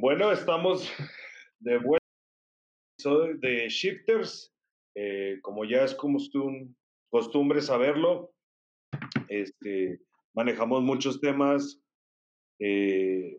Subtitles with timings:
[0.00, 0.92] Bueno, estamos
[1.58, 2.06] de vuelta
[3.40, 4.54] de Shifters.
[4.94, 5.96] Eh, como ya es
[7.10, 8.32] costumbre saberlo,
[9.28, 10.00] este,
[10.34, 11.82] manejamos muchos temas
[12.60, 13.38] eh,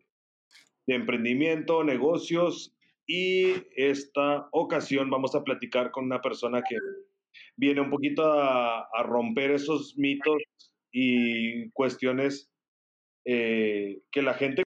[0.85, 2.76] de emprendimiento, negocios
[3.07, 6.76] y esta ocasión vamos a platicar con una persona que
[7.55, 10.41] viene un poquito a, romper esos mitos
[10.91, 12.52] y cuestiones
[13.26, 14.63] eh, que la gente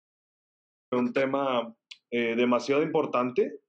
[0.95, 1.75] un tema
[2.11, 3.59] eh, demasiado importante,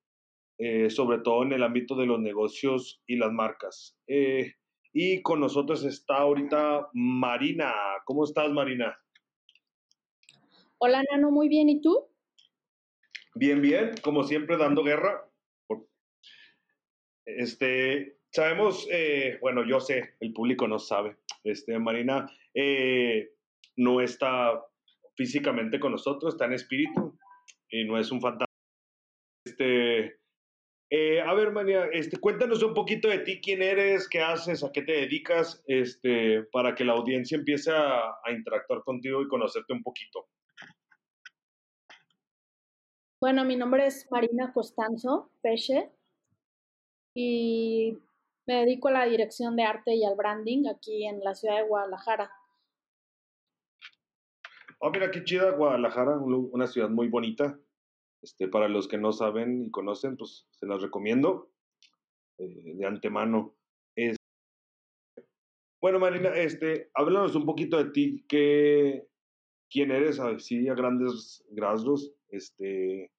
[0.58, 3.98] eh, sobre todo en el ámbito de los negocios y las marcas.
[4.06, 4.54] Eh,
[4.92, 7.72] y con nosotros está ahorita Marina.
[8.04, 8.96] ¿Cómo estás, Marina?
[10.78, 11.68] Hola, Nano, muy bien.
[11.68, 12.08] ¿Y tú?
[13.34, 13.94] Bien, bien.
[14.02, 15.24] Como siempre, dando guerra.
[17.26, 18.88] Este, sabemos,
[19.42, 21.18] bueno, yo sé, el público no sabe.
[21.44, 22.26] Este, Marina
[23.76, 24.64] no está
[25.18, 27.18] físicamente con nosotros, está en espíritu
[27.68, 28.46] y no es un fantasma.
[29.44, 30.20] Este,
[30.90, 34.70] eh, a ver, María, este, cuéntanos un poquito de ti, quién eres, qué haces, a
[34.70, 39.82] qué te dedicas, este, para que la audiencia empiece a, interactuar contigo y conocerte un
[39.82, 40.28] poquito.
[43.20, 45.90] Bueno, mi nombre es Marina Costanzo Peche
[47.16, 47.98] y
[48.46, 51.66] me dedico a la dirección de arte y al branding aquí en la ciudad de
[51.66, 52.30] Guadalajara.
[54.80, 57.58] Oh, mira qué chida Guadalajara, una ciudad muy bonita.
[58.22, 61.50] Este, para los que no saben y conocen, pues se las recomiendo
[62.38, 63.56] eh, de antemano.
[63.96, 64.16] Es...
[65.80, 69.06] Bueno, Marina, este, háblanos un poquito de ti, qué,
[69.70, 72.12] quién eres, así a grandes rasgos.
[72.28, 73.10] Este,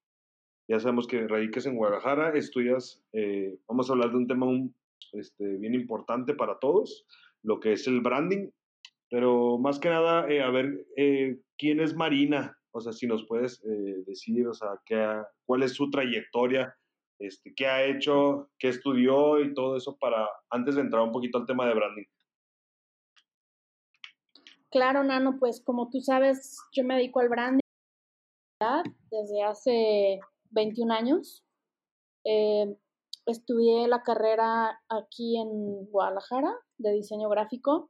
[0.70, 4.48] ya sabemos que radiques en Guadalajara, estudias, eh, vamos a hablar de un tema
[5.14, 7.06] este, bien importante para todos,
[7.44, 8.50] lo que es el branding,
[9.10, 12.56] pero más que nada, eh, a ver, eh, ¿quién es Marina?
[12.72, 16.76] O sea, si nos puedes eh, decir, o sea, qué cuál es su trayectoria,
[17.20, 21.40] este, qué ha hecho, qué estudió y todo eso para, antes de entrar un poquito
[21.40, 22.06] al tema de branding.
[24.72, 27.60] Claro, Nano, pues como tú sabes, yo me dedico al branding
[29.10, 30.20] desde hace
[30.52, 31.44] 21 años.
[33.26, 37.90] estudié la carrera aquí en Guadalajara de diseño gráfico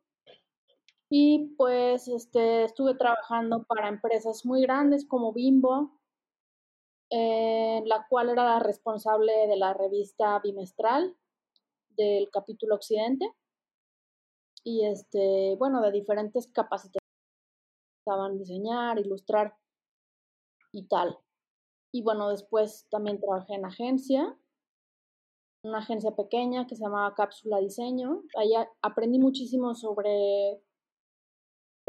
[1.09, 6.00] y pues este, estuve trabajando para empresas muy grandes como Bimbo,
[7.09, 11.18] eh, la cual era la responsable de la revista bimestral
[11.90, 13.34] del capítulo Occidente.
[14.64, 17.00] Y este, bueno, de diferentes capacidades.
[18.06, 19.56] Estaban diseñar, ilustrar
[20.72, 21.18] y tal.
[21.91, 24.38] Y bueno, después también trabajé en agencia,
[25.64, 28.22] una agencia pequeña que se llamaba Cápsula Diseño.
[28.38, 30.62] Ahí aprendí muchísimo sobre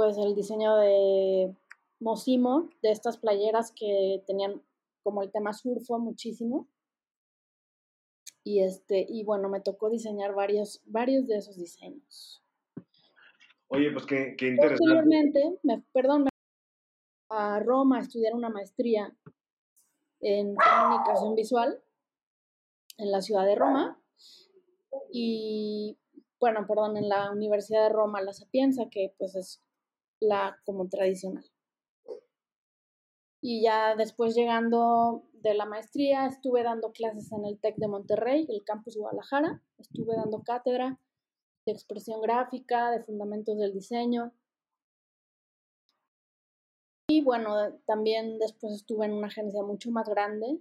[0.00, 1.54] pues el diseño de
[2.00, 4.62] Mosimo, de estas playeras que tenían
[5.02, 6.70] como el tema surfo muchísimo.
[8.42, 12.42] Y este, y bueno, me tocó diseñar varios, varios de esos diseños.
[13.68, 14.78] Oye, pues qué, qué interesante.
[14.78, 16.30] Posteriormente, me, perdón, me
[17.28, 19.14] a Roma a estudiar una maestría
[20.20, 21.78] en comunicación visual
[22.96, 24.02] en la ciudad de Roma.
[25.12, 25.98] Y
[26.38, 29.62] bueno, perdón, en la Universidad de Roma, La Sapienza, que pues es
[30.20, 31.44] la como tradicional.
[33.42, 38.46] Y ya después llegando de la maestría, estuve dando clases en el TEC de Monterrey,
[38.48, 39.62] el campus Guadalajara.
[39.78, 41.00] Estuve dando cátedra
[41.64, 44.34] de expresión gráfica, de fundamentos del diseño.
[47.08, 47.56] Y bueno,
[47.86, 50.60] también después estuve en una agencia mucho más grande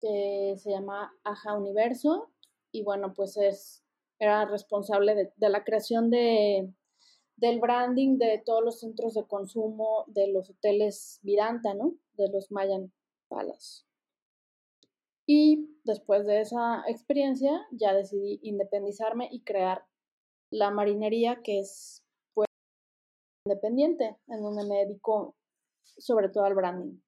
[0.00, 2.30] que se llama Aja Universo.
[2.72, 3.84] Y bueno, pues es,
[4.20, 6.72] era responsable de, de la creación de
[7.38, 11.94] del branding de todos los centros de consumo de los hoteles Vidanta, ¿no?
[12.14, 12.92] De los Mayan
[13.28, 13.84] Palace.
[15.24, 19.84] Y después de esa experiencia ya decidí independizarme y crear
[20.50, 22.04] la marinería, que es
[23.44, 25.36] independiente, en donde me dedico
[25.82, 26.98] sobre todo al branding.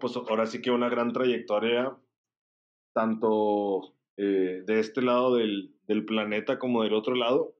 [0.00, 1.96] Pues ahora sí que una gran trayectoria,
[2.92, 7.54] tanto eh, de este lado del planeta como del otro lado.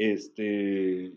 [0.00, 1.12] Este,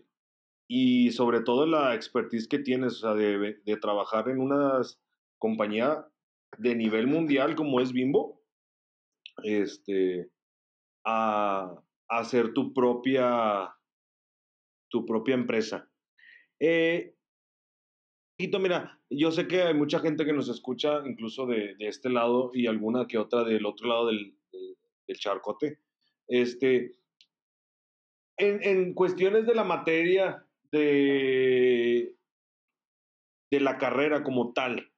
[0.68, 4.78] y sobre todo la expertise que tienes, o sea, de, trabajar en una
[5.38, 6.06] compañía
[6.58, 8.42] de nivel mundial como es Bimbo,
[9.42, 10.28] este,
[11.02, 13.74] a, hacer tu propia,
[14.90, 15.90] tu propia empresa.
[16.60, 17.16] Eh,
[18.60, 22.50] mira, yo sé que hay mucha gente que nos escucha, incluso de, de este lado
[22.52, 24.76] y alguna que otra del otro lado del, del,
[25.06, 25.78] del charcote.
[26.28, 26.98] Este,
[28.36, 32.16] en, en cuestiones de la materia de,
[33.50, 34.90] de la carrera como tal.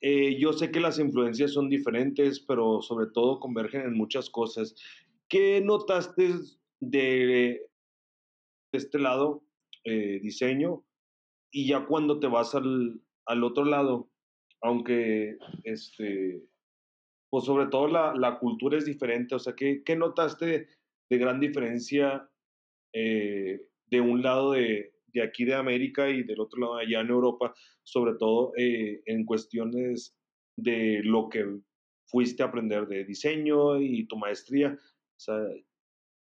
[0.00, 4.74] Eh, yo sé que las influencias son diferentes, pero sobre todo convergen en muchas cosas.
[5.28, 6.34] ¿Qué notaste
[6.80, 7.66] de,
[8.72, 9.42] este lado,
[9.84, 10.84] eh, diseño,
[11.50, 14.10] y ya cuando te vas al, al otro lado,
[14.62, 16.42] aunque este,
[17.30, 20.68] pues sobre todo la, la, cultura es diferente, o sea, ¿qué, qué notaste
[21.08, 22.28] de gran diferencia
[22.98, 27.10] eh, de un lado de, de, aquí de América y del otro lado allá en
[27.10, 30.16] Europa, sobre todo eh, en cuestiones
[30.56, 31.44] de lo que
[32.06, 34.72] fuiste a aprender de diseño y tu maestría?
[34.72, 35.36] O sea,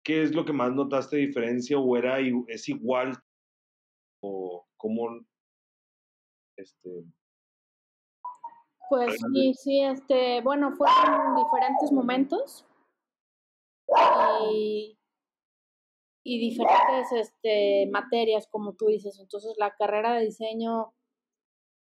[0.05, 2.19] ¿qué es lo que más notaste de diferencia o era,
[2.49, 3.13] es igual
[4.21, 5.25] o cómo
[6.57, 7.05] este,
[8.89, 12.67] pues sí, sí, este, bueno, fueron diferentes momentos.
[14.51, 14.98] Y,
[16.29, 19.19] y diferentes este, materias, como tú dices.
[19.19, 20.93] Entonces, la carrera de diseño,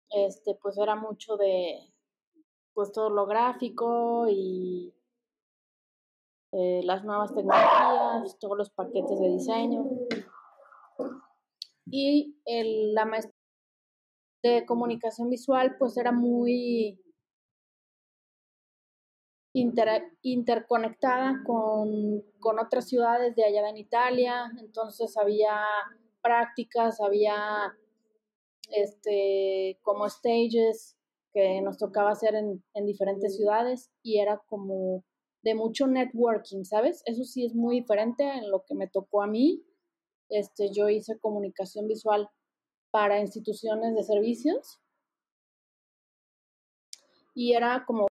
[0.08, 1.92] este, pues era mucho de,
[2.72, 4.94] pues todo lo gráfico y
[6.52, 9.84] eh, las nuevas tecnologías, todos los paquetes de diseño.
[11.84, 13.34] Y el, la maestría
[14.44, 16.98] de comunicación visual, pues era muy
[19.52, 25.60] interconectada con, con, otras ciudades de allá en Italia, entonces había
[26.22, 27.76] prácticas, había
[28.70, 30.96] este, como stages
[31.34, 35.04] que nos tocaba hacer en, en diferentes ciudades y era como
[35.42, 37.02] de mucho networking, ¿sabes?
[37.04, 39.62] Eso sí es muy diferente en lo que me tocó a mí.
[40.28, 42.30] Este, yo hice comunicación visual
[42.90, 44.80] para instituciones de servicios
[47.34, 48.06] y era como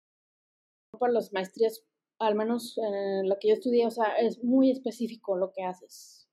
[0.98, 1.84] para las maestrías,
[2.20, 6.28] al menos en la que yo estudié, o sea, es muy específico lo que haces.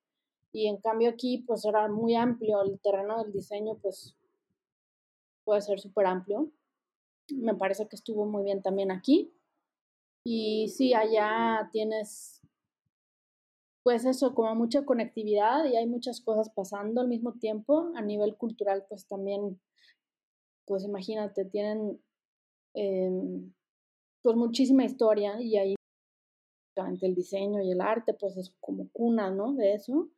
[0.53, 4.17] Y en cambio aquí, pues era muy amplio, el terreno del diseño, pues
[5.45, 6.51] puede ser súper amplio.
[7.31, 9.33] Me parece que estuvo muy bien también aquí.
[10.25, 12.41] Y sí, allá tienes
[13.85, 17.93] pues eso, como mucha conectividad y hay muchas cosas pasando al mismo tiempo.
[17.95, 19.61] A nivel cultural, pues también,
[20.65, 22.01] pues imagínate, tienen
[22.73, 23.53] em,
[24.25, 25.75] pues muchísima historia y ahí
[27.03, 29.53] el diseño y el arte, pues es como cuna, ¿no?
[29.53, 30.09] De eso.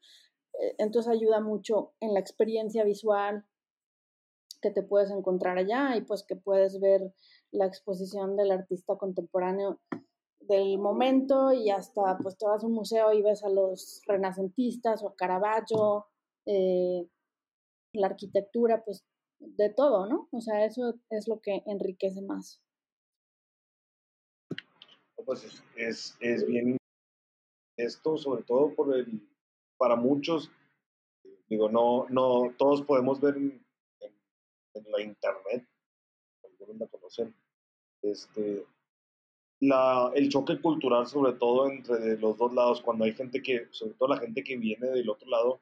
[0.60, 3.44] Eh, entonces ayuda mucho en la experiencia visual
[4.62, 7.12] que te puedes encontrar allá y pues que puedes ver
[7.50, 9.80] la exposición del artista contemporáneo
[10.38, 15.02] del momento y hasta pues te vas a un museo y ves a los renacentistas
[15.02, 16.06] o a Caravaggio,
[16.46, 17.08] eh,
[17.92, 19.04] la arquitectura, pues
[19.40, 20.28] de todo, ¿no?
[20.30, 22.62] O sea, eso es lo que enriquece más.
[25.26, 26.76] Pues es, es, bien
[27.76, 29.20] esto, sobre todo por el,
[29.76, 30.52] para muchos,
[31.48, 33.60] digo, no, no, todos podemos ver en,
[34.88, 35.66] la internet,
[36.44, 37.34] algunos la conocen,
[38.02, 38.64] este,
[39.58, 43.94] la, el choque cultural, sobre todo entre los dos lados, cuando hay gente que, sobre
[43.94, 45.60] todo la gente que viene del otro lado,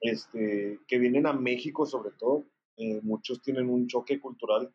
[0.00, 2.46] este, que vienen a México sobre todo,
[2.78, 4.74] eh, muchos tienen un choque cultural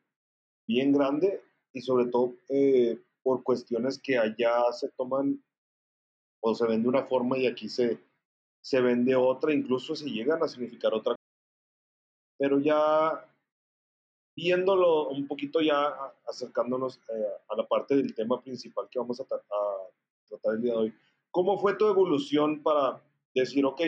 [0.65, 1.41] bien grande
[1.73, 5.43] y sobre todo eh, por cuestiones que allá se toman
[6.39, 7.99] o se ven de una forma y aquí se,
[8.61, 11.13] se ven de otra, incluso se llegan a significar otra.
[12.37, 13.29] Pero ya
[14.33, 15.93] viéndolo un poquito ya
[16.25, 20.77] acercándonos eh, a la parte del tema principal que vamos a, tratar el día de
[20.77, 20.93] hoy.
[21.29, 23.03] ¿Cómo fue tu evolución para
[23.35, 23.81] decir, ok,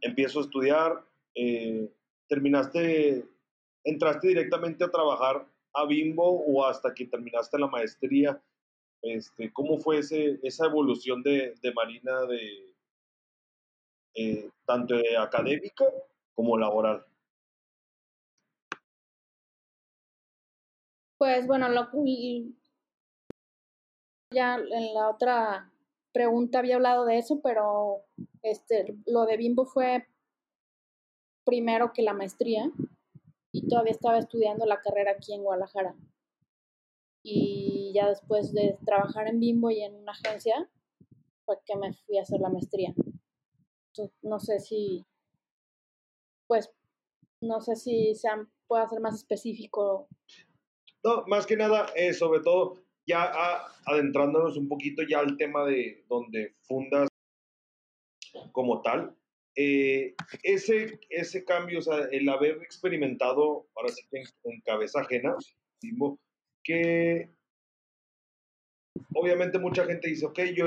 [0.00, 1.06] empiezo a estudiar,
[1.36, 1.94] eh,
[2.26, 3.24] terminaste,
[3.84, 8.42] entraste directamente a trabajar a Bimbo o hasta que terminaste la maestría?
[9.02, 12.74] Este, ¿Cómo fue ese, esa evolución de, de Marina de
[14.14, 15.84] eh, tanto académica
[16.34, 17.04] como laboral?
[21.18, 21.88] Pues bueno, lo,
[24.32, 25.72] ya en la otra
[26.12, 28.04] pregunta había hablado de eso, pero
[28.42, 30.06] este, lo de Bimbo fue
[31.44, 32.70] primero que la maestría
[33.52, 35.94] y todavía estaba estudiando la carrera aquí en Guadalajara.
[37.22, 40.68] Y ya después de trabajar en Bimbo y en una agencia,
[41.44, 42.94] fue que me fui a hacer la maestría.
[43.88, 45.06] Entonces, no sé si,
[46.46, 46.72] pues,
[47.40, 48.28] no sé si se
[48.66, 50.08] puede hacer más específico
[51.04, 53.32] no, más que nada, eh, sobre todo, ya
[53.86, 57.08] adentrándonos un poquito ya al tema de donde fundas
[58.52, 59.16] como tal,
[59.56, 65.36] eh, ese, ese cambio, o sea, el haber experimentado, ahora sí que en, cabeza ajena,
[66.64, 67.28] que
[69.14, 70.66] obviamente mucha gente dice, ok, yo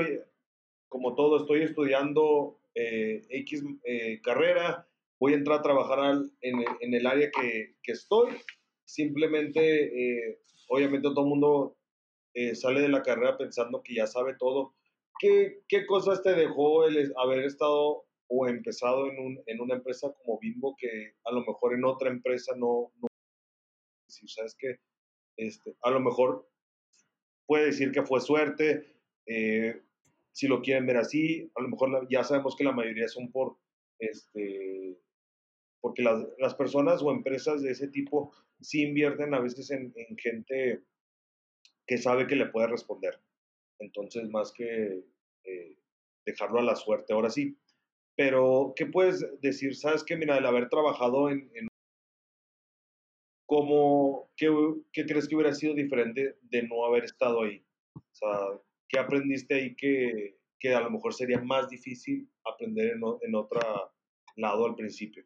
[0.88, 3.64] como todo estoy estudiando eh, X
[4.22, 4.86] carrera,
[5.18, 8.36] voy a entrar a trabajar en, en, el área que, que estoy.
[8.84, 10.38] Simplemente, eh,
[10.68, 11.76] obviamente todo el mundo
[12.34, 14.74] eh, sale de la carrera pensando que ya sabe todo.
[15.18, 20.12] ¿Qué, qué cosas te dejó el haber estado o empezado en, un, en una empresa
[20.12, 23.08] como Bimbo que a lo mejor en otra empresa no, no
[24.08, 24.76] si sabes que
[25.36, 26.48] este, a lo mejor
[27.46, 29.82] puede decir que fue suerte, eh,
[30.32, 33.56] si lo quieren ver así, a lo mejor ya sabemos que la mayoría son por,
[33.98, 34.98] este,
[35.80, 40.16] porque las, las personas o empresas de ese tipo sí invierten a veces en, en,
[40.18, 40.82] gente
[41.86, 43.20] que sabe que le puede responder.
[43.78, 45.04] Entonces, más que
[45.44, 45.78] eh,
[46.24, 47.56] dejarlo a la suerte, ahora sí.
[48.16, 49.76] Pero, ¿qué puedes decir?
[49.76, 51.68] ¿Sabes que Mira, el haber trabajado en, en
[53.46, 54.48] ¿cómo, qué,
[54.92, 57.64] qué, crees que hubiera sido diferente de no haber estado ahí?
[57.94, 58.30] O sea,
[58.88, 63.60] ¿qué aprendiste ahí que, que a lo mejor sería más difícil aprender en, en otro
[64.36, 65.24] lado al principio?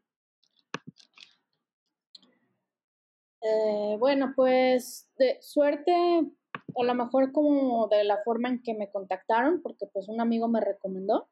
[3.43, 8.91] Eh, bueno, pues de suerte, a lo mejor como de la forma en que me
[8.91, 11.29] contactaron, porque pues un amigo me recomendó,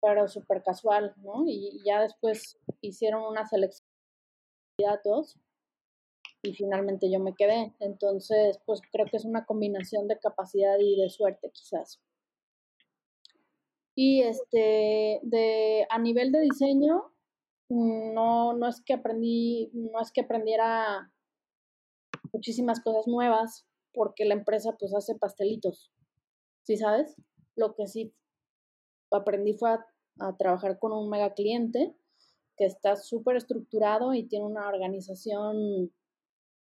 [0.00, 1.44] pero súper casual, ¿no?
[1.46, 3.90] Y ya después hicieron una selección
[4.80, 5.38] datos
[6.42, 7.74] y finalmente yo me quedé.
[7.80, 12.00] Entonces, pues creo que es una combinación de capacidad y de suerte quizás.
[13.94, 17.12] Y este, de, a nivel de diseño,
[17.68, 21.12] no, no es que aprendí, no es que aprendiera
[22.32, 25.92] muchísimas cosas nuevas, porque la empresa pues hace pastelitos,
[26.62, 27.16] ¿sí sabes?
[27.56, 28.14] Lo que sí
[29.16, 29.86] aprendí fue a,
[30.36, 31.94] trabajar con un mega cliente
[32.56, 35.90] que está súper estructurado y tiene una organización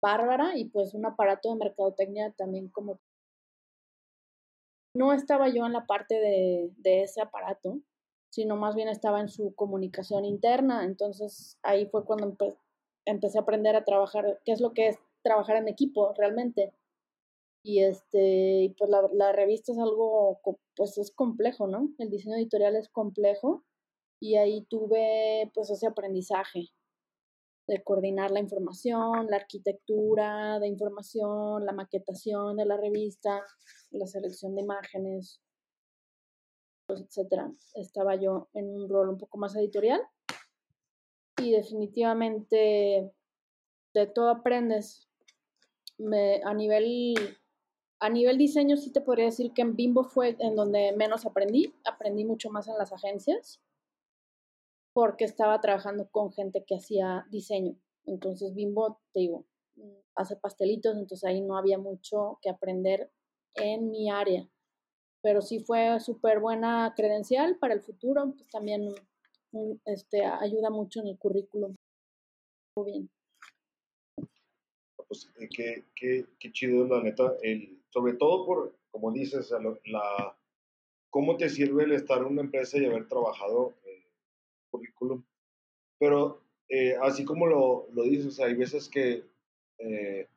[0.02, 3.00] bárbara y pues un aparato de mercadotecnia también como...
[4.94, 7.80] No estaba yo en la parte de ese aparato,
[8.30, 12.36] sino más bien estaba en su comunicación interna, entonces ahí fue cuando
[13.06, 16.74] empecé a aprender a trabajar, qué es lo que es trabajar en equipo realmente.
[17.68, 20.40] Y este, pues la, revista es algo,
[20.76, 21.88] pues es complejo, ¿no?
[21.98, 23.64] El diseño editorial es complejo
[24.20, 26.68] y ahí tuve pues ese aprendizaje
[27.66, 33.42] de coordinar la información, la arquitectura de información, la maquetación de la revista,
[33.90, 35.40] la selección de imágenes,
[36.86, 37.50] etcétera.
[37.74, 40.00] Estaba yo en un rol un poco más editorial
[41.42, 43.10] y definitivamente
[43.92, 45.02] de todo aprendes.
[46.44, 47.26] A nivel
[48.00, 51.74] a nivel diseño sí te podría decir que en Bimbo fue en donde menos aprendí,
[51.84, 53.60] aprendí mucho más en las agencias
[54.92, 57.76] porque estaba trabajando con gente que hacía diseño.
[58.06, 59.44] Entonces Bimbo, te digo,
[60.14, 63.10] hace pastelitos, entonces ahí no había mucho que aprender
[63.56, 64.48] en mi área.
[65.22, 68.94] Pero sí fue súper buena credencial para el futuro, pues también
[69.52, 71.74] mm, este, ayuda mucho en el currículum.
[72.78, 73.10] Muy bien.
[75.08, 77.34] Pues eh, qué, qué, qué chido, la neta.
[77.42, 79.50] El, sobre todo por, como dices,
[79.86, 80.36] la,
[81.08, 83.74] cómo te sirve el estar en una empresa y haber trabajado
[84.70, 85.24] currículum.
[85.98, 89.24] Pero eh, así como lo, lo, dices, hay veces que
[89.78, 90.28] eh,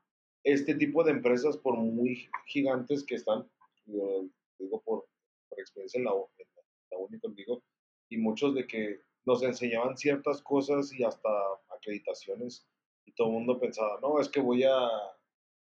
[0.45, 3.45] este tipo de empresas, por muy gigantes que están,
[3.87, 4.23] yo
[4.57, 5.05] digo por,
[5.49, 6.47] por experiencia en la, en
[6.91, 7.61] la uni conmigo,
[8.07, 11.29] y muchos de que nos enseñaban ciertas cosas y hasta
[11.75, 12.65] acreditaciones,
[13.05, 14.87] y todo el mundo pensaba, no, es que voy a,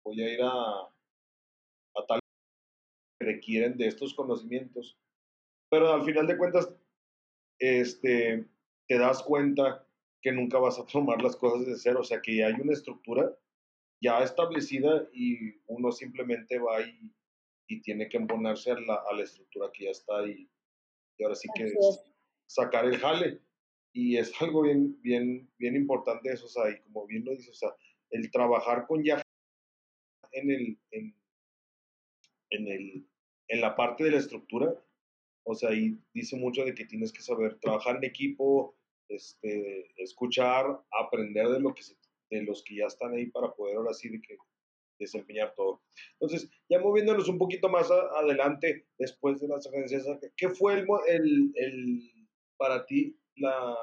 [0.05, 0.91] voy a ir a,
[1.97, 2.21] a tal
[3.19, 4.99] que requieren de estos conocimientos.
[5.71, 6.73] Pero al final de cuentas,
[7.59, 8.47] este,
[8.89, 9.87] te das cuenta
[10.23, 13.37] que nunca vas a tomar las cosas de cero, o sea que hay una estructura
[14.03, 17.13] ya establecida y uno simplemente va y,
[17.69, 20.51] y tiene que embonarse a la, a la, estructura que ya está y,
[21.19, 22.01] y ahora sí que es
[22.47, 23.41] sacar el jale.
[23.93, 27.51] Y es algo bien, bien, bien importante eso, o sea, y como bien lo dices,
[27.51, 27.71] o sea,
[28.11, 29.21] el trabajar con ya
[30.33, 31.15] en el, en,
[32.51, 33.07] en el,
[33.49, 34.75] en la parte de la estructura,
[35.45, 38.77] o sea, y dice mucho de que tienes que saber trabajar en equipo,
[39.09, 41.83] este, escuchar, aprender de, lo que
[42.31, 44.37] de los que ya están ahí para poder ahora sí de que
[44.99, 45.83] desempeñar todo.
[46.21, 50.05] Entonces, ya moviéndonos un poquito más adelante, después de las agencias,
[50.37, 53.75] ¿qué fue el, el, el para ti la,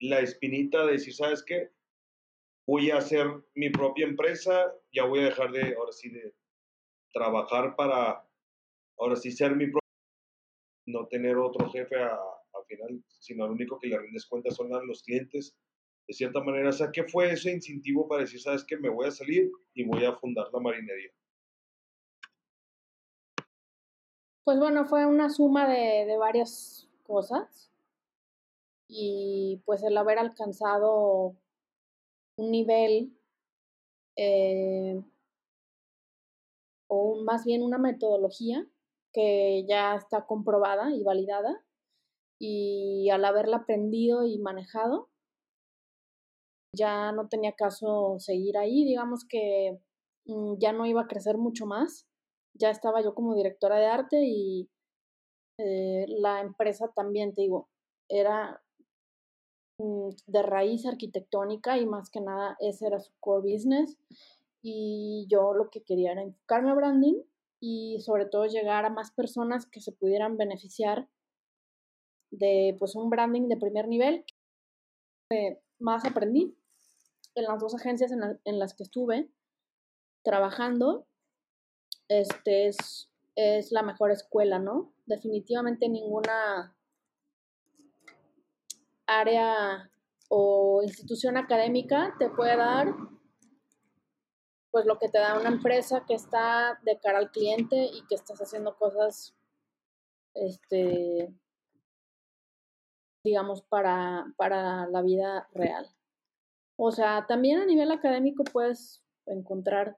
[0.00, 1.70] la espinita de decir, ¿sabes qué?
[2.66, 6.32] Voy a hacer mi propia empresa, ya voy a dejar de, ahora sí, de
[7.12, 8.26] trabajar para,
[8.98, 9.80] ahora sí, ser mi propio
[10.86, 15.02] no tener otro jefe al final, sino lo único que le rindes cuenta son los
[15.02, 15.56] clientes.
[16.08, 19.06] De cierta manera, o sea, ¿qué fue ese incentivo para decir, sabes que me voy
[19.06, 21.10] a salir y voy a fundar la marinería?
[24.44, 27.70] Pues bueno, fue una suma de, de varias cosas.
[28.88, 31.36] y pues el haber alcanzado
[32.36, 33.16] un nivel
[34.16, 35.02] eh,
[36.94, 38.66] o más bien una metodología
[39.14, 41.64] que ya está comprobada y validada
[42.38, 45.08] y al haberla aprendido y manejado
[46.76, 49.80] ya no tenía caso seguir ahí, digamos que
[50.26, 52.06] mm, ya no iba a crecer mucho más,
[52.52, 54.68] ya estaba yo como directora de arte y
[55.58, 57.70] eh, la empresa también, te digo,
[58.06, 58.62] era
[59.78, 63.96] mm, de raíz arquitectónica y más que nada ese era su core business
[64.62, 67.20] y yo lo que quería era enfocarme a branding
[67.60, 71.08] y sobre todo llegar a más personas que se pudieran beneficiar
[72.30, 74.24] de pues un branding de primer nivel.
[75.78, 76.56] más aprendí
[77.34, 79.30] en las dos agencias en, las que estuve
[80.22, 81.06] trabajando,
[82.08, 84.92] este es, es la mejor escuela, ¿no?
[85.06, 86.76] Definitivamente ninguna
[89.06, 89.90] área
[90.28, 92.94] o institución académica te puede dar
[94.72, 98.16] pues lo que te da una empresa que está de cara al cliente y que
[98.16, 99.34] estás haciendo cosas
[100.34, 101.32] este
[103.22, 105.88] digamos para, para la vida real.
[106.76, 109.96] O sea, también a nivel académico puedes encontrar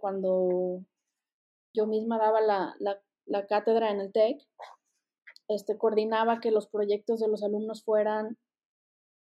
[0.00, 0.84] cuando
[1.74, 4.46] yo misma daba la, la, la cátedra en el TEC,
[5.48, 8.38] este, coordinaba que los proyectos de los alumnos fueran,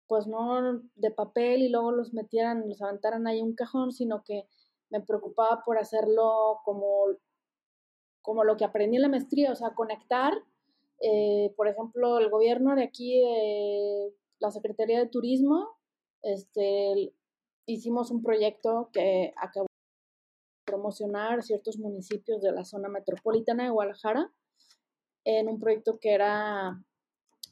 [0.07, 4.47] pues no de papel y luego los metieran, los aventaran ahí un cajón, sino que
[4.89, 7.05] me preocupaba por hacerlo como,
[8.21, 10.33] como lo que aprendí en la maestría, o sea, conectar,
[11.01, 15.77] eh, por ejemplo, el gobierno de aquí, eh, la Secretaría de Turismo,
[16.23, 17.13] este,
[17.65, 24.31] hicimos un proyecto que acabó de promocionar ciertos municipios de la zona metropolitana de Guadalajara
[25.25, 26.81] en un proyecto que era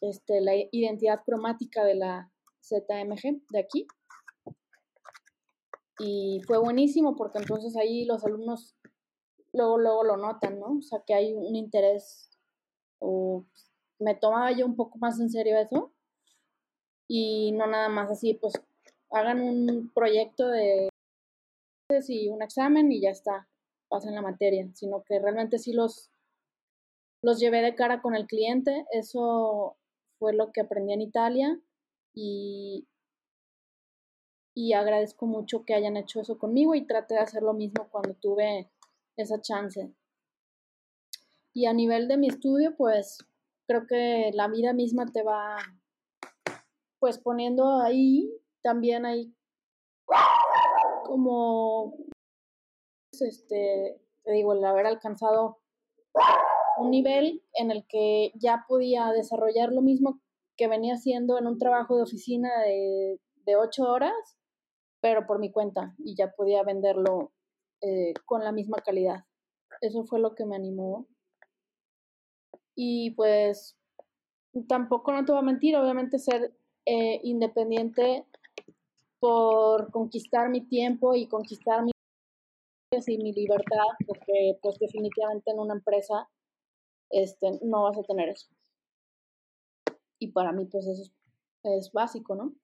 [0.01, 2.31] este, la identidad cromática de la
[2.65, 3.87] ZMG de aquí.
[5.99, 8.75] Y fue buenísimo porque entonces ahí los alumnos
[9.53, 10.77] luego, luego lo notan, ¿no?
[10.79, 12.29] O sea, que hay un interés
[12.99, 13.45] o
[13.99, 15.93] me tomaba yo un poco más en serio eso
[17.07, 18.53] y no nada más así, pues
[19.11, 20.89] hagan un proyecto de
[22.07, 23.47] y un examen y ya está,
[23.87, 26.09] pasen la materia, sino que realmente sí los,
[27.21, 29.77] los llevé de cara con el cliente, eso
[30.17, 31.59] fue lo que aprendí en Italia
[32.15, 32.87] y,
[34.55, 38.15] y agradezco mucho que hayan hecho eso conmigo y traté de hacer lo mismo cuando
[38.15, 38.71] tuve
[39.17, 39.93] esa chance.
[41.53, 43.17] Y a nivel de mi estudio, pues
[43.67, 45.57] creo que la vida misma te va
[46.99, 48.31] pues poniendo ahí,
[48.63, 49.35] también hay
[51.05, 51.95] como,
[53.11, 55.59] este, te digo, el haber alcanzado
[56.77, 60.19] un nivel en el que ya podía desarrollar lo mismo
[60.57, 64.13] que venía haciendo en un trabajo de oficina de, de ocho horas,
[65.01, 67.31] pero por mi cuenta, y ya podía venderlo
[67.81, 69.25] eh, con la misma calidad.
[69.81, 71.07] Eso fue lo que me animó.
[72.75, 73.77] Y pues
[74.67, 78.25] tampoco no te voy a mentir, obviamente ser eh, independiente
[79.19, 81.91] por conquistar mi tiempo y conquistar mi
[82.91, 86.29] y mi libertad, porque pues definitivamente en una empresa
[87.09, 88.47] este, no vas a tener eso.
[90.19, 91.11] Y para mí pues eso
[91.63, 92.55] es, básico, ¿no?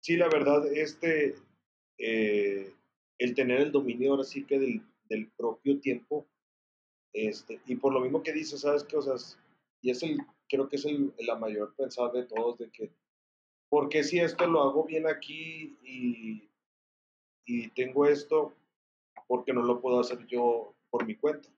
[0.00, 1.36] Sí, la verdad, este,
[1.98, 2.74] eh,
[3.18, 6.26] el tener el dominio ahora sí que del, del propio tiempo,
[7.12, 8.96] este, y por lo mismo que dices, ¿sabes qué?
[8.96, 9.14] O sea,
[9.80, 12.90] y es el, creo que es el, la mayor pensar de todos, de que,
[13.68, 16.50] ¿por qué si esto lo hago bien aquí y,
[17.44, 18.54] y tengo esto,
[19.28, 21.48] por qué no lo puedo hacer yo por mi cuenta?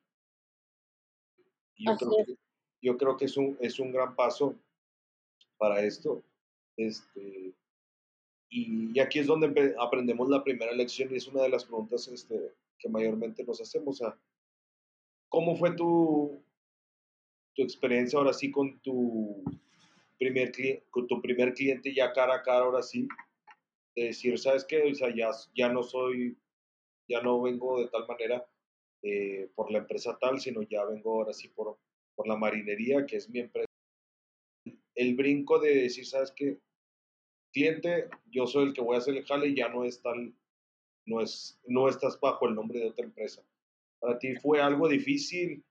[1.77, 2.37] yo, creo que,
[2.85, 4.55] yo creo que es un, es un gran paso
[5.57, 6.23] para esto.
[6.77, 7.55] Este,
[8.51, 12.53] y, aquí es donde aprendemos la primera lección y es una de las preguntas este,
[12.79, 14.03] que mayormente nos hacemos.
[15.31, 16.45] ¿Cómo fue tu,
[17.55, 19.43] tu experiencia ahora sí con tu
[20.19, 20.53] primer,
[20.91, 23.09] con tu primer cliente ya cara a cara ahora sí,
[23.97, 24.83] de decir, ¿sabes qué?
[24.83, 26.37] O sea, ya, ya no soy,
[27.09, 28.47] ya no vengo de tal manera
[29.01, 31.79] eh, por la empresa tal, sino ya vengo ahora sí por,
[32.15, 33.69] por la marinería, que es mi empresa.
[34.95, 36.61] El brinco de decir, ¿sabes qué?
[37.53, 40.35] Cliente, yo soy el que voy a hacer el jale y ya no es tal,
[41.07, 43.43] no, es, no estás bajo el nombre de otra empresa.
[44.01, 45.65] ¿Para ti fue algo difícil?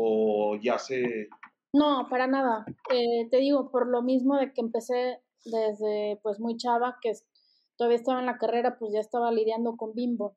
[0.00, 1.28] o ya se...
[1.72, 2.64] No, para nada.
[2.92, 7.12] Eh, te digo, por lo mismo de que empecé desde pues muy chava, que
[7.76, 10.36] todavía estaba en la carrera, pues ya estaba lidiando con Bimbo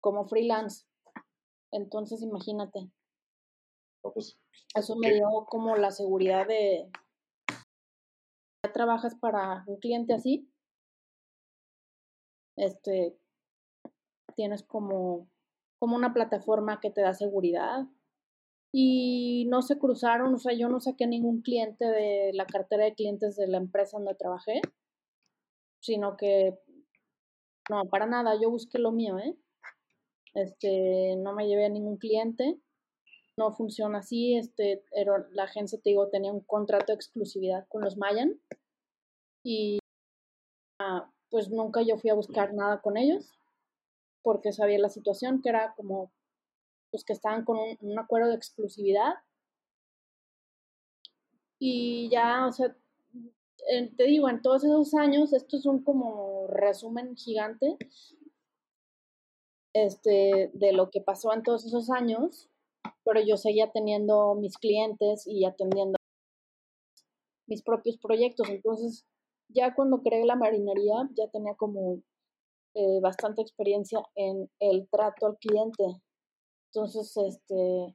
[0.00, 0.86] como freelance.
[1.72, 2.90] Entonces, imagínate.
[4.12, 4.38] Pues,
[4.74, 6.90] Eso me dio como la seguridad de,
[8.64, 10.48] ya trabajas para un cliente así,
[12.56, 13.16] este,
[14.36, 15.28] tienes como,
[15.78, 17.86] como una plataforma que te da seguridad.
[18.76, 22.94] Y no se cruzaron, o sea, yo no saqué ningún cliente de la cartera de
[22.94, 24.60] clientes de la empresa donde trabajé,
[25.80, 26.58] sino que,
[27.70, 29.36] no, para nada, yo busqué lo mío, ¿eh?
[30.34, 32.58] Este, no me llevé a ningún cliente,
[33.36, 34.84] no funciona así, este,
[35.32, 38.40] la agencia, te digo, tenía un contrato de exclusividad con los Mayan
[39.42, 39.78] y
[40.80, 43.32] ah, pues nunca yo fui a buscar nada con ellos
[44.22, 46.12] porque sabía la situación que era como
[46.90, 49.14] pues que estaban con un, un acuerdo de exclusividad.
[51.58, 52.76] Y ya, o sea,
[53.96, 57.76] te digo, en todos esos años, esto es un como resumen gigante
[59.72, 62.48] este, de lo que pasó en todos esos años,
[63.04, 65.96] pero yo seguía teniendo mis clientes y atendiendo
[67.46, 68.48] mis propios proyectos.
[68.48, 69.04] Entonces,
[69.48, 72.00] ya cuando creé la marinería, ya tenía como
[72.74, 75.84] eh, bastante experiencia en el trato al cliente.
[76.72, 77.94] Entonces, este,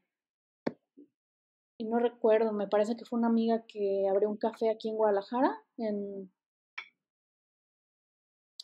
[1.78, 4.96] y no recuerdo, me parece que fue una amiga que abrió un café aquí en
[4.96, 6.32] Guadalajara, en,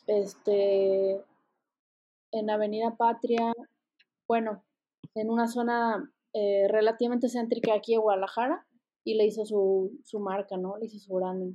[0.06, 1.22] este,
[2.32, 3.52] en Avenida Patria,
[4.28, 4.64] bueno,
[5.14, 8.66] en una zona eh, relativamente céntrica aquí de Guadalajara,
[9.04, 10.76] y le hizo su, su marca, ¿no?
[10.76, 11.54] Le hizo su branding.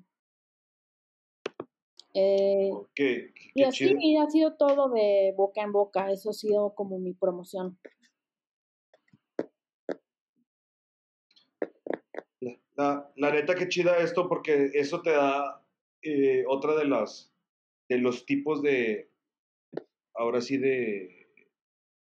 [2.13, 6.74] Eh, qué, y así y ha sido todo de boca en boca, eso ha sido
[6.74, 7.78] como mi promoción.
[12.76, 15.63] La, la neta que chida esto porque eso te da
[16.02, 17.32] eh, otra de las
[17.88, 19.12] de los tipos de
[20.15, 21.21] ahora sí de,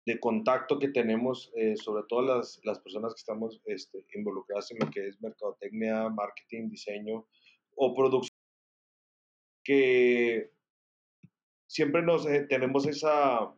[0.06, 4.78] de contacto que tenemos eh, sobre todo las, las personas que estamos este, involucradas en
[4.78, 7.26] lo que es mercadotecnia, marketing, diseño
[7.74, 8.36] o producción
[9.64, 10.52] que
[11.66, 13.52] siempre nos eh, tenemos esa,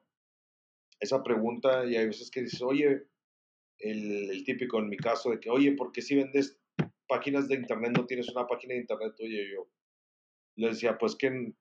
[0.99, 3.07] esa pregunta y hay veces que dices, oye,
[3.81, 6.59] el, el, típico en mi caso de que, oye, ¿por qué si vendes
[7.07, 9.43] páginas de internet no tienes una página de internet tuya?
[9.43, 9.69] Y yo
[10.57, 11.53] les decía, pues que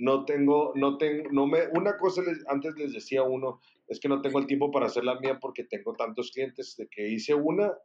[0.00, 4.08] no tengo, no tengo, no me, una cosa les, antes les decía uno, es que
[4.08, 7.34] no tengo el tiempo para hacer la mía porque tengo tantos clientes de que hice
[7.34, 7.76] una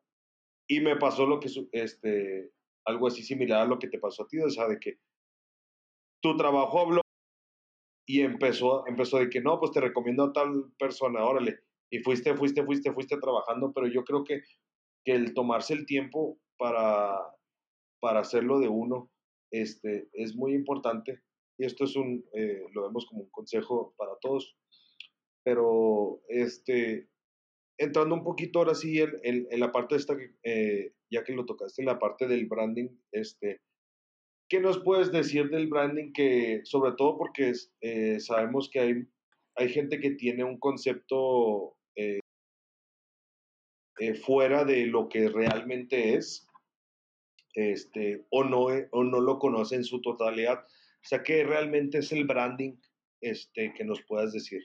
[0.66, 2.52] y me pasó lo que, este,
[2.86, 4.98] algo así similar a lo que te pasó a ti, o sea, de que
[6.22, 7.02] tu trabajo habló
[8.08, 11.60] y empezó, empezó de que no, pues te recomiendo a tal persona, órale.
[11.90, 14.42] Y fuiste, fuiste, fuiste, fuiste trabajando, pero yo creo que,
[15.04, 17.20] que el tomarse el tiempo para,
[18.00, 19.12] para hacerlo de uno
[19.52, 21.22] este, es muy importante.
[21.58, 24.58] Y esto es un, eh, lo vemos como un consejo para todos.
[25.44, 27.10] Pero, este,
[27.78, 31.34] entrando un poquito ahora sí en, en, en la parte de esta, eh, ya que
[31.34, 33.62] lo tocaste, en la parte del branding, este,
[34.48, 36.14] ¿Qué nos puedes decir del branding?
[36.14, 38.94] Que, sobre todo porque eh, sabemos que hay,
[39.56, 41.78] hay gente que tiene un concepto
[44.24, 46.48] fuera de lo que realmente es,
[47.56, 50.66] este, o, no, o no lo conoce en su totalidad.
[51.06, 52.78] O sea, ¿qué realmente es el branding
[53.22, 54.64] este, que nos puedas decir?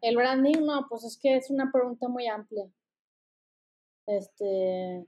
[0.00, 2.66] El branding, no, pues es que es una pregunta muy amplia.
[4.06, 5.06] Este,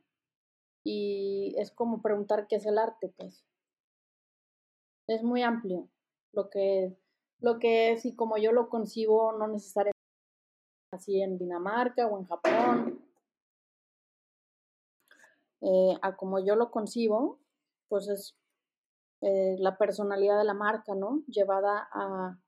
[0.85, 3.47] y es como preguntar qué es el arte, pues.
[5.07, 5.89] Es muy amplio
[6.33, 6.95] lo que,
[7.39, 9.99] lo que es y como yo lo concibo, no necesariamente
[10.93, 13.07] así en Dinamarca o en Japón.
[15.63, 17.40] Eh, a como yo lo concibo,
[17.91, 18.35] pues es
[19.21, 21.23] eh, la personalidad de la marca, ¿no?
[21.27, 22.39] Llevada a,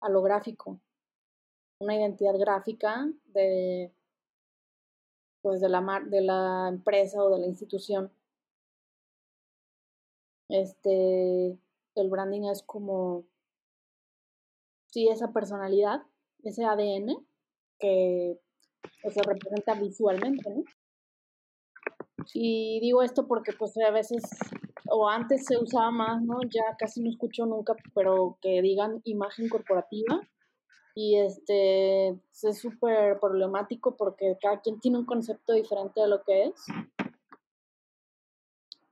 [0.00, 0.80] a lo gráfico.
[1.80, 3.92] Una identidad gráfica de
[5.42, 8.12] pues de la, de la empresa o de la institución.
[10.48, 11.58] Este,
[11.94, 13.24] el branding es como,
[14.86, 16.02] sí, esa personalidad,
[16.42, 17.26] ese ADN
[17.78, 18.40] que
[19.02, 20.64] pues, se representa visualmente, ¿no?
[22.34, 24.22] Y digo esto porque pues a veces,
[24.90, 26.40] o antes se usaba más, ¿no?
[26.42, 30.20] Ya casi no escucho nunca, pero que digan imagen corporativa
[31.00, 36.46] y este es súper problemático porque cada quien tiene un concepto diferente de lo que
[36.46, 36.66] es.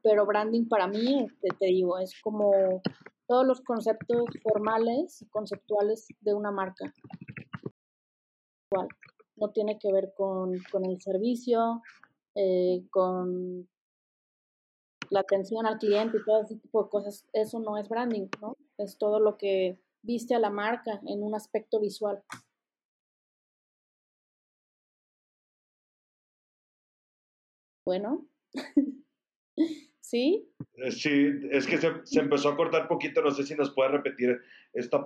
[0.02, 2.80] Pero branding para mí, este, te digo, es como
[3.26, 6.94] todos los conceptos formales conceptuales de una marca.
[8.70, 8.86] Igual,
[9.34, 11.82] no tiene que ver con, con el servicio,
[12.38, 13.66] eh, con
[15.08, 18.58] la atención al cliente y todo ese tipo de cosas, eso no es branding, ¿no?
[18.76, 22.22] Es todo lo que viste a la marca en un aspecto visual.
[27.86, 28.26] Bueno.
[30.00, 30.46] ¿Sí?
[30.74, 33.90] Eh, sí, es que se, se, empezó a cortar poquito, no sé si nos puede
[33.90, 34.40] repetir
[34.72, 35.05] esta,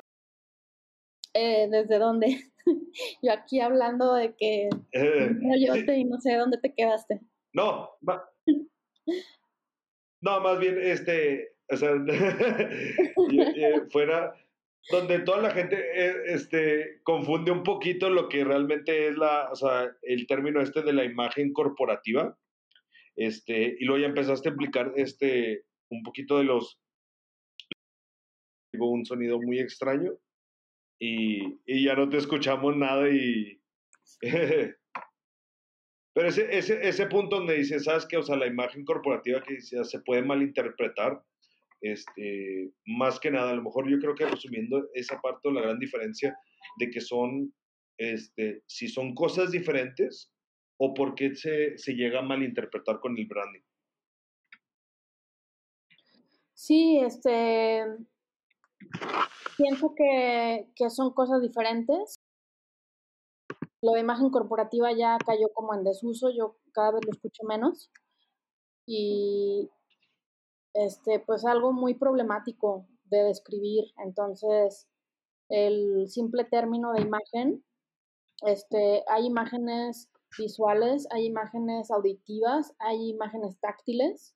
[1.43, 2.39] eh, ¿Desde dónde?
[3.23, 7.19] Yo aquí hablando de que eh, no yo y no sé dónde te quedaste.
[7.55, 7.89] No,
[10.21, 11.93] no, más bien, este, o sea,
[13.91, 14.35] fuera
[14.91, 15.83] donde toda la gente
[16.27, 20.93] este, confunde un poquito lo que realmente es la, o sea, el término este de
[20.93, 22.37] la imagen corporativa
[23.17, 26.79] este, y luego ya empezaste a explicar este, un poquito de los...
[28.79, 30.19] un sonido muy extraño
[31.01, 33.61] y, y ya no te escuchamos nada y...
[36.13, 38.17] Pero ese, ese, ese punto donde dices, ¿sabes qué?
[38.17, 41.23] O sea, la imagen corporativa que se puede malinterpretar,
[41.81, 45.79] este, más que nada, a lo mejor yo creo que resumiendo esa parte, la gran
[45.79, 46.37] diferencia
[46.79, 47.55] de que son,
[47.97, 50.33] este, si son cosas diferentes,
[50.79, 53.63] o por qué se, se llega a malinterpretar con el branding?
[56.55, 57.85] Sí, este,
[59.61, 62.19] pienso que, son cosas diferentes.
[63.83, 67.91] Lo de imagen corporativa ya cayó como en desuso, yo cada vez lo escucho menos.
[68.87, 69.71] Y
[70.73, 73.85] este, pues algo muy problemático de describir.
[73.99, 74.89] Entonces,
[75.51, 77.65] el simple término de imagen,
[78.47, 84.35] este, hay imágenes visuales, hay imágenes auditivas, hay imágenes táctiles.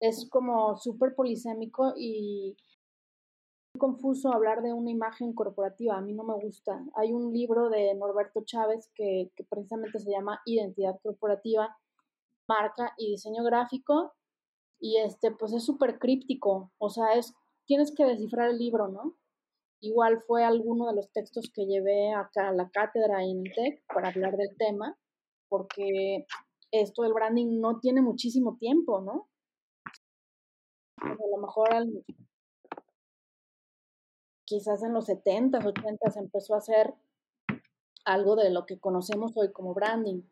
[0.00, 2.56] Es como súper polisémico y
[3.78, 6.84] confuso hablar de una imagen corporativa, a mí no me gusta.
[6.94, 11.76] Hay un libro de Norberto Chávez que, precisamente se llama Identidad Corporativa,
[12.48, 14.14] Marca y Diseño Gráfico
[14.78, 17.32] y este pues es súper críptico, o sea, es
[17.66, 19.16] tienes que descifrar el libro, ¿no?
[19.80, 24.08] Igual fue alguno de los textos que llevé acá a la cátedra en TEC para
[24.08, 24.96] hablar del tema,
[25.48, 26.26] porque
[26.70, 29.28] esto del branding no tiene muchísimo tiempo, ¿no?
[31.00, 31.68] A lo mejor
[34.44, 36.94] quizás en los 70s, 80s empezó a hacer
[38.04, 40.22] algo de lo que conocemos hoy como branding,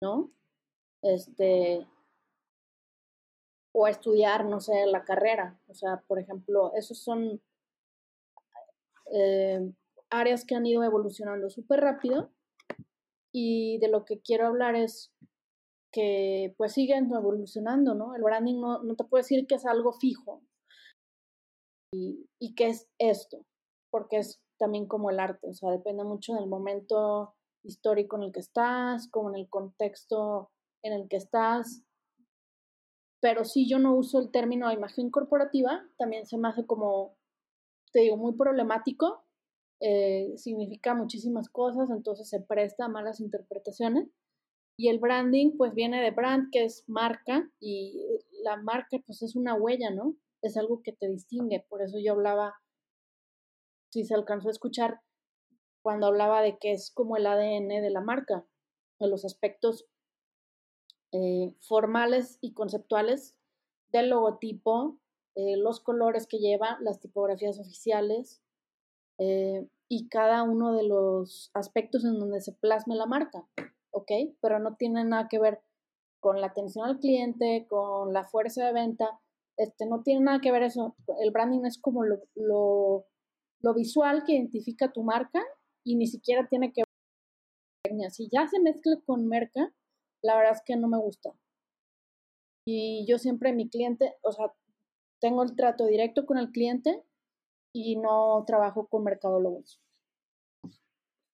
[0.00, 0.30] ¿no?
[1.02, 1.86] Este,
[3.72, 5.58] o estudiar, no sé, la carrera.
[5.68, 7.40] O sea, por ejemplo, esos son
[9.12, 9.72] eh,
[10.10, 12.30] áreas que han ido evolucionando súper rápido
[13.32, 15.12] y de lo que quiero hablar es
[15.90, 18.14] que pues siguen evolucionando, ¿no?
[18.14, 20.42] El branding no, no te puede decir que es algo fijo
[22.38, 23.44] y, que es esto,
[23.90, 28.32] porque es también como el arte, o sea, depende mucho del momento histórico en el
[28.32, 30.50] que estás, como en el contexto
[30.82, 31.82] en el que estás,
[33.20, 37.16] pero si yo no uso el término imagen corporativa, también se me hace como
[37.94, 39.24] te digo, muy problemático,
[39.80, 44.08] eh, significa muchísimas cosas, entonces se presta a malas interpretaciones.
[44.76, 48.02] Y el branding, pues viene de brand, que es marca, y
[48.42, 50.16] la marca, pues es una huella, ¿no?
[50.44, 51.64] Es algo que te distingue.
[51.68, 52.54] Por eso yo hablaba,
[53.90, 55.00] si se alcanzó a escuchar,
[55.82, 58.46] cuando hablaba de que es como el ADN de la marca,
[59.00, 59.86] de los aspectos
[61.12, 63.36] eh, formales y conceptuales
[63.90, 64.98] del logotipo,
[65.34, 68.42] eh, los colores que lleva, las tipografías oficiales
[69.18, 73.46] eh, y cada uno de los aspectos en donde se plasme la marca,
[73.92, 74.10] ¿ok?
[74.40, 75.62] Pero no tiene nada que ver
[76.20, 79.20] con la atención al cliente, con la fuerza de venta,
[79.56, 80.96] este, no tiene nada que ver eso.
[81.20, 85.42] El branding es como lo, lo, visual que identifica tu marca
[85.84, 88.10] y ni siquiera tiene que ver.
[88.10, 89.72] Si ya se mezcla con merca,
[90.22, 91.30] la verdad es que no me gusta.
[92.66, 94.52] Y yo siempre, mi cliente, o sea,
[95.20, 97.04] tengo el trato directo con el cliente
[97.74, 99.80] y no trabajo con mercadólogos.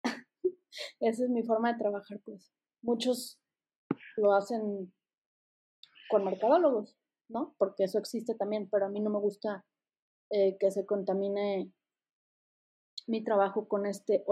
[1.01, 2.53] Esa es mi forma de trabajar, pues.
[2.83, 3.41] Muchos
[4.17, 4.93] lo hacen
[6.09, 6.97] con mercadólogos,
[7.31, 7.55] ¿no?
[7.59, 9.65] Porque eso existe también, pero a mí no me gusta
[10.31, 11.73] eh, que se contamine
[13.07, 14.25] mi trabajo con este,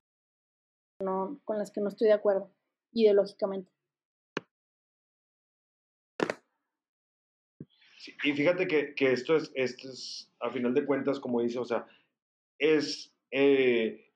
[1.03, 2.53] no, con las que no estoy de acuerdo,
[2.93, 3.71] ideológicamente.
[8.25, 11.65] y fíjate que, que, esto, es, esto es, a final de cuentas, como dice, o
[11.65, 11.87] sea,
[12.59, 14.13] es eh,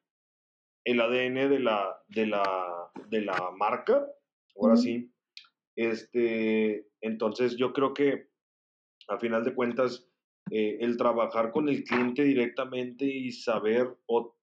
[0.85, 4.07] el ADN de la, de la, de la marca,
[4.57, 5.13] ahora sí.
[5.77, 8.32] Este, entonces yo creo que
[9.09, 10.09] a final de cuentas,
[10.51, 14.37] eh, el trabajar con el cliente directamente y saber, o,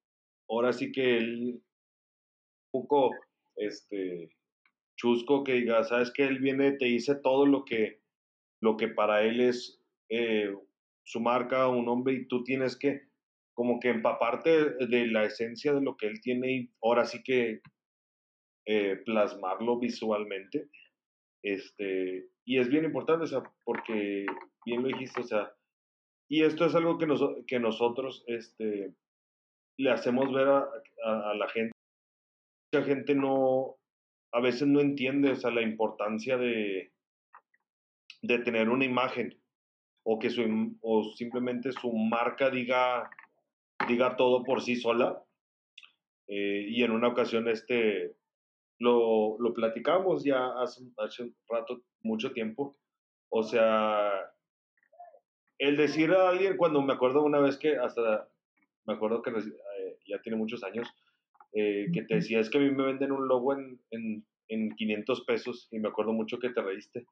[0.48, 1.62] ahora sí que él,
[2.72, 3.14] un poco,
[3.56, 4.30] este,
[4.96, 8.00] chusco que diga, sabes que él viene, te dice todo lo que
[8.62, 10.54] lo que para él es eh,
[11.04, 13.08] su marca, un hombre, y tú tienes que
[13.54, 17.60] como que empaparte de la esencia de lo que él tiene y ahora sí que
[18.66, 20.68] eh, plasmarlo visualmente.
[21.42, 24.26] Este, y es bien importante, o sea, porque
[24.64, 25.52] bien lo dijiste, o sea,
[26.28, 28.94] y esto es algo que, nos, que nosotros este,
[29.78, 30.68] le hacemos ver a,
[31.04, 31.72] a, la gente.
[32.72, 33.76] Mucha gente no,
[34.32, 36.92] a veces no entiende, o sea, la importancia de,
[38.22, 39.40] de tener una imagen
[40.04, 43.10] o que su, o simplemente su marca diga,
[43.88, 45.22] diga todo por sí sola.
[46.28, 48.14] Eh, y en una ocasión este,
[48.80, 52.76] lo, lo platicamos ya hace, hace un rato, mucho tiempo.
[53.28, 54.10] O sea,
[55.58, 58.28] el decir a alguien, cuando me acuerdo una vez que hasta,
[58.86, 60.88] me acuerdo que eh, ya tiene muchos años,
[61.52, 64.74] eh, que te decía, es que a mí me venden un logo en, en, en
[64.74, 67.04] 500 pesos y me acuerdo mucho que te reíste.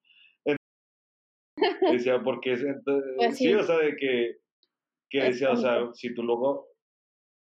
[1.93, 2.65] Decía, porque es,
[3.17, 3.53] pues sí.
[3.53, 4.37] o sea, de que,
[5.11, 6.68] que decía, o sea, si tu logo,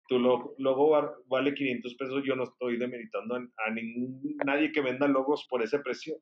[0.09, 5.09] tu logo, logo vale 500 pesos, yo no estoy demeritando a, ningún, nadie que venda
[5.09, 6.17] logos por ese precio.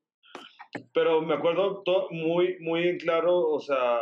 [0.94, 3.98] Pero me acuerdo muy, muy en claro, o sea,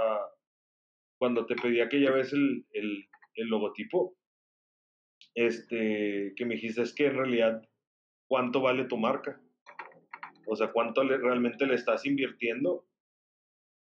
[1.19, 4.17] cuando te pedía que ya ves el, el, el logotipo,
[5.35, 7.63] este, que me dijiste, es que en realidad,
[8.29, 9.41] ¿cuánto vale tu marca?
[10.47, 12.87] O sea, ¿cuánto le, realmente le estás invirtiendo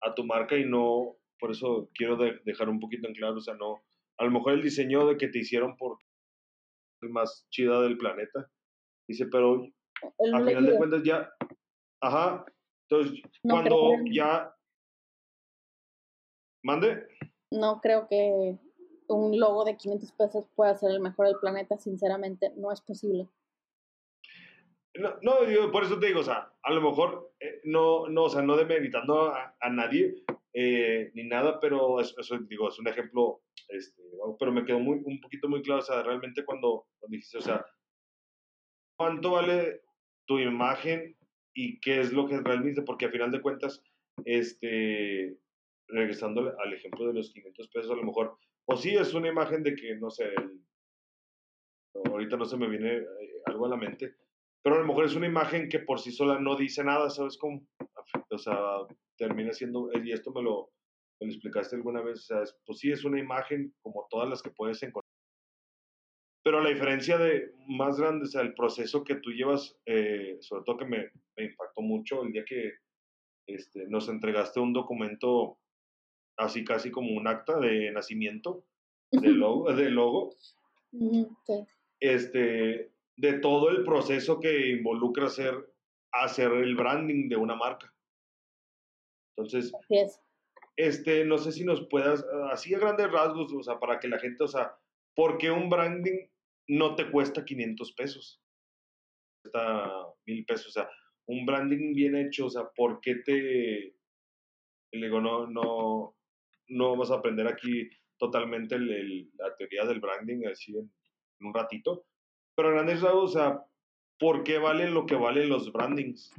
[0.03, 3.55] a tu marca y no, por eso quiero dejar un poquito en claro, o sea,
[3.55, 3.83] no,
[4.19, 5.99] a lo mejor el diseño de que te hicieron por
[7.03, 8.51] el más chida del planeta,
[9.09, 9.67] dice, pero
[10.35, 11.31] a final de cuentas ya,
[12.01, 12.45] ajá,
[12.89, 14.55] entonces cuando ya,
[16.63, 17.07] mande.
[17.51, 18.59] No creo que
[19.09, 23.29] un logo de 500 pesos pueda ser el mejor del planeta, sinceramente, no es posible.
[24.95, 28.25] No, no yo por eso te digo, o sea, a lo mejor eh, no, no,
[28.25, 30.25] o sea, no demeritando a, a nadie
[30.59, 34.03] eh, ni nada, pero eso, digo, es un ejemplo, este,
[34.39, 37.65] pero me quedó muy, un poquito muy claro, o sea, realmente cuando, dijiste, o sea,
[38.97, 39.83] ¿cuánto vale
[40.27, 41.17] tu imagen
[41.55, 43.83] y qué es lo que realmente, porque a final de cuentas,
[44.25, 45.39] este,
[45.89, 49.63] regresando al ejemplo de los 500 pesos, a lo mejor, o sí es una imagen
[49.63, 50.33] de que, no sé,
[51.95, 54.15] ahorita no se me viene eh, algo a la mente,
[54.63, 57.39] pero a lo mejor es una imagen que por sí sola no dice nada, ¿sabes
[57.39, 57.67] cómo?
[58.31, 58.59] O sea,
[59.17, 60.73] termina siendo, y esto me lo,
[61.21, 64.43] me lo explicaste alguna vez, o sea, pues sí, es una imagen como todas las
[64.43, 65.05] que puedes encontrar.
[66.45, 70.63] Pero la diferencia de más grande, o sea, el proceso que tú llevas, eh, sobre
[70.65, 72.75] todo que me, me, impactó mucho el día que
[73.49, 75.59] este, nos entregaste un documento
[76.37, 78.65] así casi como un acta de nacimiento
[79.11, 80.37] del logo, de logo.
[82.01, 85.55] Este, de todo el proceso que involucra hacer,
[86.13, 87.93] hacer el branding de una marca.
[89.37, 89.73] Entonces,
[90.77, 94.19] este, no sé si nos puedas, así a grandes rasgos, o sea, para que la
[94.19, 94.77] gente, o sea,
[95.15, 96.29] ¿por qué un branding
[96.69, 98.43] no te cuesta 500 pesos?
[99.43, 99.91] Cuesta
[100.27, 100.91] mil pesos, o sea,
[101.27, 103.97] un branding bien hecho, o sea, ¿por qué te,
[104.93, 106.17] le digo, no, no,
[106.69, 112.07] no vamos a aprender aquí totalmente la teoría del branding así en un ratito,
[112.55, 113.65] pero grandes rasgos, o sea,
[114.19, 116.33] ¿por qué valen lo que valen los brandings?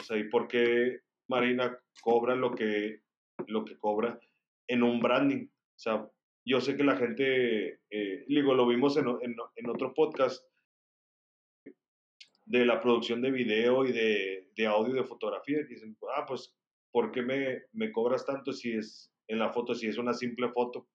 [0.00, 3.02] O sea, ¿y por qué Marina cobra lo que,
[3.48, 4.18] lo que cobra
[4.68, 5.46] en un branding?
[5.46, 6.08] O sea,
[6.44, 10.44] yo sé que la gente, eh, digo, lo vimos en, en, en, otro podcast
[12.46, 16.24] de la producción de video y de, de audio y de fotografía, que dicen, ah,
[16.26, 16.54] pues,
[16.92, 20.48] ¿por qué me, me cobras tanto si es en la foto, si es una simple
[20.48, 20.88] foto?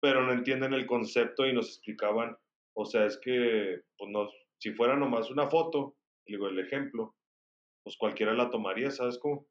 [0.00, 2.36] Pero no entienden el concepto y nos explicaban
[2.78, 7.16] o sea, es que, pues no, si fuera nomás una foto, digo, el ejemplo,
[7.82, 9.46] pues cualquiera la tomaría, ¿sabes cómo?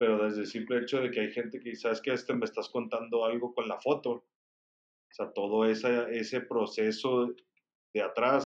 [0.00, 2.70] Pero desde el simple hecho de que hay gente que, ¿sabes que Este me estás
[2.70, 4.10] contando algo con la foto.
[4.12, 7.28] O sea, todo ese, proceso
[7.92, 8.42] de atrás,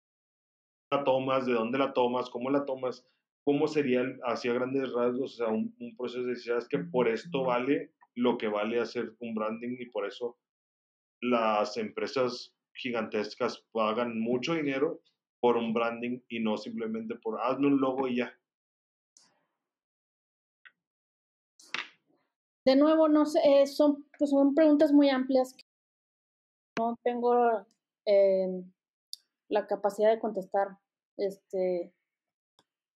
[0.93, 3.07] la tomas, de dónde la tomas, cómo la tomas,
[3.45, 7.95] cómo sería hacia grandes rasgos, o sea, un, proceso de decir, que por esto vale
[8.15, 10.37] lo que vale hacer un branding y por eso
[11.23, 15.01] las empresas gigantescas pagan mucho dinero
[15.41, 18.38] por un branding y no simplemente por hazme un logo y ya.
[22.69, 25.65] De nuevo, no sé, eh, son, pues son preguntas muy amplias que
[26.79, 27.65] no tengo
[28.05, 28.63] eh,
[29.49, 30.77] la capacidad de contestar.
[31.17, 31.95] Este,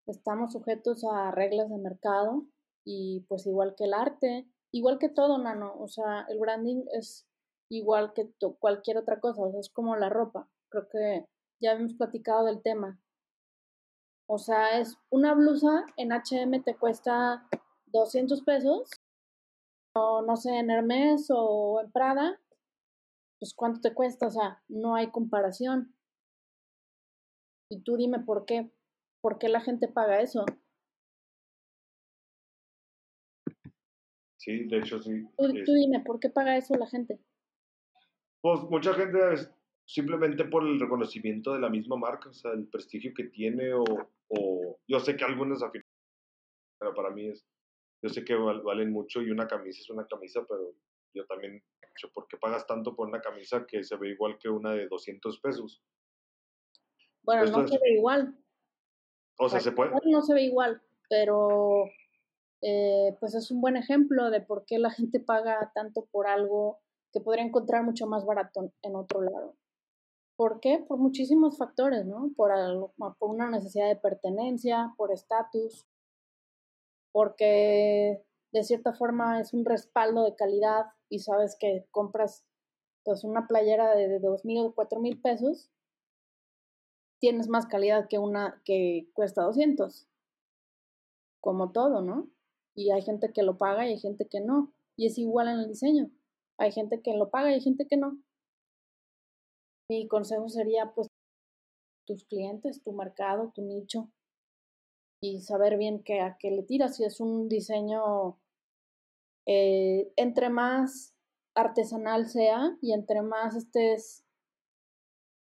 [0.06, 2.44] estamos sujetos a reglas de mercado
[2.84, 7.26] y pues igual que el arte, igual que todo, Nano, o sea, el branding es
[7.70, 10.50] igual que cualquier otra cosa, o sea, es como la ropa.
[10.68, 11.24] Creo que
[11.62, 13.00] ya hemos platicado del tema.
[14.26, 17.48] O sea, es una blusa en HM te cuesta
[17.86, 18.90] 200 pesos,
[19.94, 22.40] o no sé, en Hermes o en Prada,
[23.38, 25.94] pues cuánto te cuesta, o sea, no hay comparación.
[27.70, 28.70] Y tú dime por qué,
[29.20, 30.44] por qué la gente paga eso.
[34.36, 35.24] Sí, de hecho sí.
[35.36, 37.20] Tú, tú dime, ¿por qué paga eso la gente?
[38.40, 39.50] Pues mucha gente es
[39.86, 43.84] simplemente por el reconocimiento de la misma marca, o sea, el prestigio que tiene o,
[44.28, 45.88] o yo sé que algunas afirman,
[46.78, 47.46] pero para mí es,
[48.02, 50.74] yo sé que valen mucho y una camisa es una camisa, pero
[51.14, 51.62] yo también,
[52.12, 55.40] ¿por qué pagas tanto por una camisa que se ve igual que una de 200
[55.40, 55.82] pesos?
[57.22, 58.36] Bueno, no se ve igual.
[59.38, 59.92] O sea, se puede.
[60.04, 61.84] No se ve igual, pero
[62.60, 66.80] eh, pues es un buen ejemplo de por qué la gente paga tanto por algo
[67.12, 69.56] que podría encontrar mucho más barato en otro lado.
[70.36, 70.84] ¿Por qué?
[70.88, 72.32] Por muchísimos factores, ¿no?
[72.34, 72.50] Por,
[73.18, 75.86] por una necesidad de pertenencia, por estatus,
[77.12, 82.44] porque de cierta forma es un respaldo de calidad y sabes que compras
[83.04, 85.70] pues una playera de, dos mil o cuatro mil pesos,
[87.20, 90.08] tienes más calidad que una que cuesta 200.
[91.40, 92.30] Como todo, ¿no?
[92.74, 94.72] Y hay gente que lo paga y hay gente que no.
[94.96, 96.10] Y es igual en el diseño.
[96.58, 98.22] Hay gente que lo paga y hay gente que no.
[99.88, 101.08] Mi consejo sería pues
[102.06, 104.08] tus clientes, tu mercado, tu nicho
[105.22, 106.96] y saber bien qué, a qué le tiras.
[106.96, 108.36] Si es un diseño,
[109.46, 111.14] eh, entre más
[111.54, 114.24] artesanal sea y entre más estés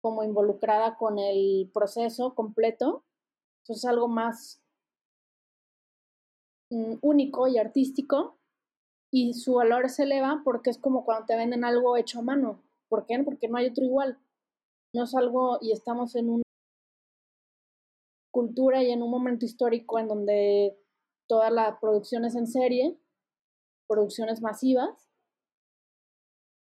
[0.01, 3.05] como involucrada con el proceso completo,
[3.65, 4.61] pues es algo más
[6.71, 8.37] mm, único y artístico
[9.11, 12.61] y su valor se eleva porque es como cuando te venden algo hecho a mano.
[12.89, 13.17] ¿Por qué?
[13.23, 14.19] Porque no hay otro igual.
[14.93, 16.43] No es algo y estamos en una
[18.39, 20.77] cultura y en un momento histórico en donde
[21.27, 22.97] toda la producción es en serie,
[23.85, 25.09] producciones masivas,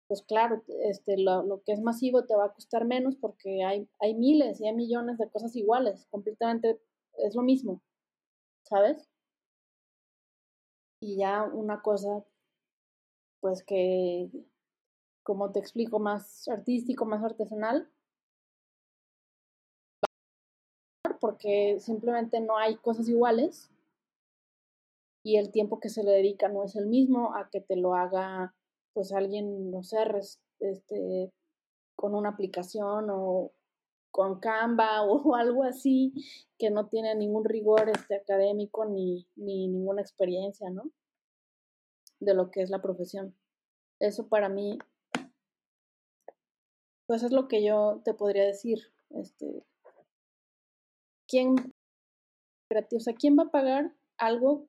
[0.08, 3.86] pues claro, este, lo, lo, que es masivo te va a costar menos porque hay,
[4.00, 6.80] hay miles y hay millones de cosas iguales, completamente
[7.18, 7.82] es lo mismo,
[8.62, 9.06] ¿sabes?
[11.02, 12.24] Y ya una cosa,
[13.40, 14.30] pues que,
[15.22, 17.90] como te explico, más artístico, más artesanal,
[21.20, 23.70] porque simplemente no hay cosas iguales
[25.22, 27.94] y el tiempo que se le dedica no es el mismo a que te lo
[27.94, 28.54] haga
[28.94, 29.98] pues alguien, no sé,
[30.60, 31.32] este,
[31.94, 33.52] con una aplicación o
[34.10, 36.12] con Canva o algo así
[36.58, 40.90] que no tiene ningún rigor este, académico ni, ni ninguna experiencia, ¿no?
[42.20, 43.34] De lo que es la profesión.
[44.00, 44.78] Eso para mí,
[47.06, 48.92] pues es lo que yo te podría decir.
[49.10, 49.64] Este,
[51.28, 51.54] ¿quién,
[52.70, 54.66] o sea, ¿quién va a pagar algo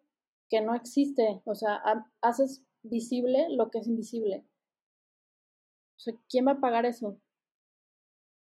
[0.50, 1.42] que no existe?
[1.46, 1.82] O sea,
[2.22, 4.46] haces visible lo que es invisible.
[5.98, 7.20] O sea, ¿quién va a pagar eso?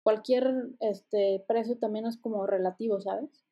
[0.04, 3.46] Cualquier este, precio también es como relativo, ¿sabes?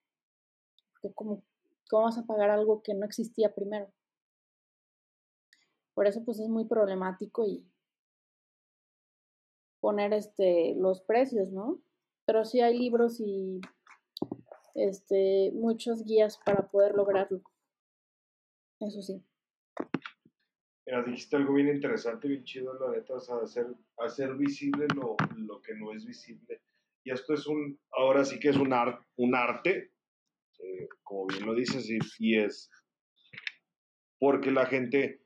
[1.16, 1.44] Como,
[1.90, 3.92] ¿cómo vas a pagar algo que no existía primero?
[5.94, 7.66] Por eso pues es muy problemático y
[9.80, 11.80] poner este los precios, ¿no?
[12.26, 13.62] Pero sí hay libros y
[14.78, 17.42] este, muchos guías para poder lograrlo.
[18.80, 19.22] Eso sí.
[20.86, 23.68] Mira, dijiste algo bien interesante, bien chido, la neta, o sea, hacer,
[23.98, 26.62] hacer visible lo, lo, que no es visible.
[27.04, 28.74] Y esto es un, ahora sí que es un,
[29.18, 29.92] un arte,
[30.60, 32.70] eh, como bien lo dices, y, y, es
[34.20, 35.22] porque la gente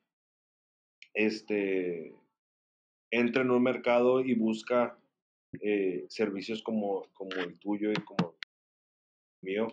[1.13, 2.13] este,
[3.11, 4.97] entra en un mercado y busca
[5.61, 8.35] eh, servicios como, como el tuyo y como
[9.41, 9.67] mío,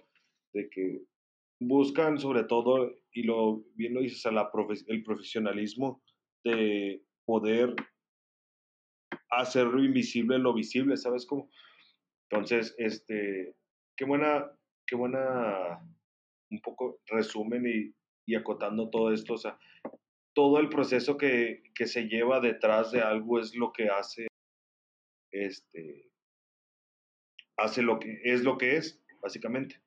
[0.53, 1.03] de que
[1.61, 4.51] buscan sobre todo, y lo bien lo dices, a la
[4.87, 6.03] el profesionalismo
[6.45, 7.75] de poder
[9.31, 11.51] hacerlo invisible lo visible, ¿sabes cómo?
[12.31, 13.55] Entonces, este,
[13.97, 14.51] qué buena,
[14.87, 15.81] qué buena,
[16.51, 17.95] un poco resumen y,
[18.27, 19.59] y acotando todo esto, o sea,
[20.35, 24.29] todo el proceso que, que, se lleva detrás de algo es lo que hace,
[25.33, 26.11] este,
[27.57, 29.83] hace lo que es lo que es básicamente.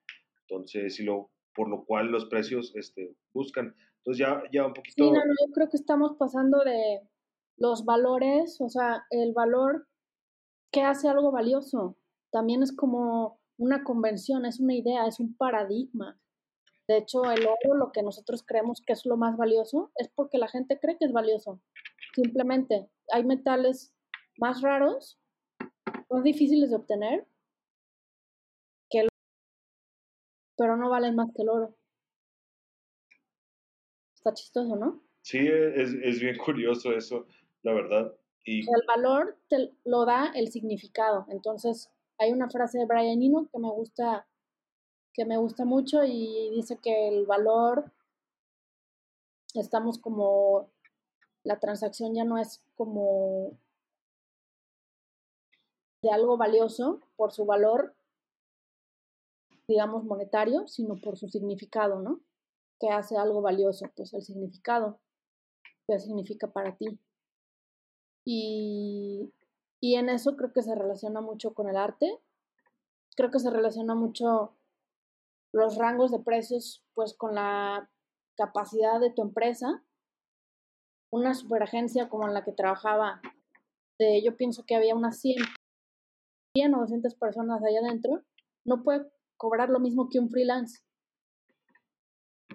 [0.48, 3.76] Entonces, y lo, por lo cual los precios este, buscan.
[3.98, 5.04] Entonces ya, ya un poquito...
[5.04, 7.02] Sí, no, no, yo creo que estamos pasando de
[7.58, 9.88] los valores, o sea, el valor
[10.72, 11.98] que hace algo valioso.
[12.32, 16.20] También es como una convención, es una idea, es un paradigma.
[16.88, 20.38] De hecho, el oro, lo que nosotros creemos que es lo más valioso, es porque
[20.38, 21.62] la gente cree que es valioso.
[22.16, 23.94] Simplemente hay metales
[24.38, 25.20] más raros,
[26.10, 27.28] más difíciles de obtener,
[30.58, 31.76] pero no valen más que el oro.
[34.16, 35.02] Está chistoso, ¿no?
[35.22, 37.26] Sí, es, es bien curioso eso,
[37.64, 38.14] la verdad.
[38.44, 38.60] Y...
[38.62, 41.26] El valor te lo da el significado.
[41.30, 44.28] Entonces, hay una frase de Brian Eno que me gusta,
[45.14, 47.92] que me gusta mucho y dice que el valor
[49.56, 50.70] estamos como,
[51.44, 53.58] la transacción ya no es como
[56.02, 57.96] de algo valioso por su valor,
[59.72, 62.20] digamos, monetario, sino por su significado, ¿no?
[62.80, 63.86] ¿Qué hace algo valioso?
[63.96, 65.00] Pues el significado.
[65.88, 67.00] ¿Qué significa para ti?
[68.26, 69.34] Y,
[69.80, 72.20] y en eso creo que se relaciona mucho con el arte.
[73.16, 74.58] Creo que se relaciona mucho
[75.54, 77.90] los rangos de precios, pues con la
[78.36, 79.84] capacidad de tu empresa.
[81.12, 83.22] Una superagencia como en la que trabajaba,
[84.24, 85.38] yo pienso que había unas 100,
[86.56, 88.24] 100 o 200 personas allá adentro,
[88.66, 89.10] no puede
[89.42, 90.84] cobrar lo mismo que un freelance.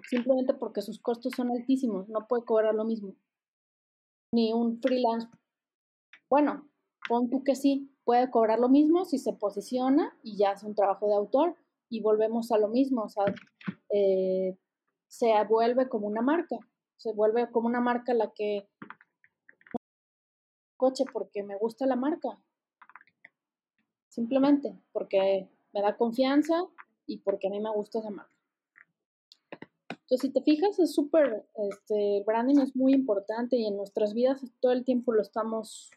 [0.09, 3.13] Simplemente porque sus costos son altísimos, no puede cobrar lo mismo.
[4.33, 5.27] Ni un freelance.
[6.29, 6.69] Bueno,
[7.09, 10.75] pon tú que sí, puede cobrar lo mismo si se posiciona y ya hace un
[10.75, 11.57] trabajo de autor,
[11.89, 13.25] y volvemos a lo mismo, o sea,
[13.89, 14.57] eh,
[15.09, 16.57] se vuelve como una marca,
[16.95, 18.69] se vuelve como una marca la que
[20.77, 22.41] coche porque me gusta la marca,
[24.07, 26.65] simplemente porque me da confianza
[27.05, 28.31] y porque a mí me gusta esa marca.
[29.89, 34.13] Entonces, si te fijas, es súper, este, el branding es muy importante y en nuestras
[34.13, 35.91] vidas todo el tiempo lo estamos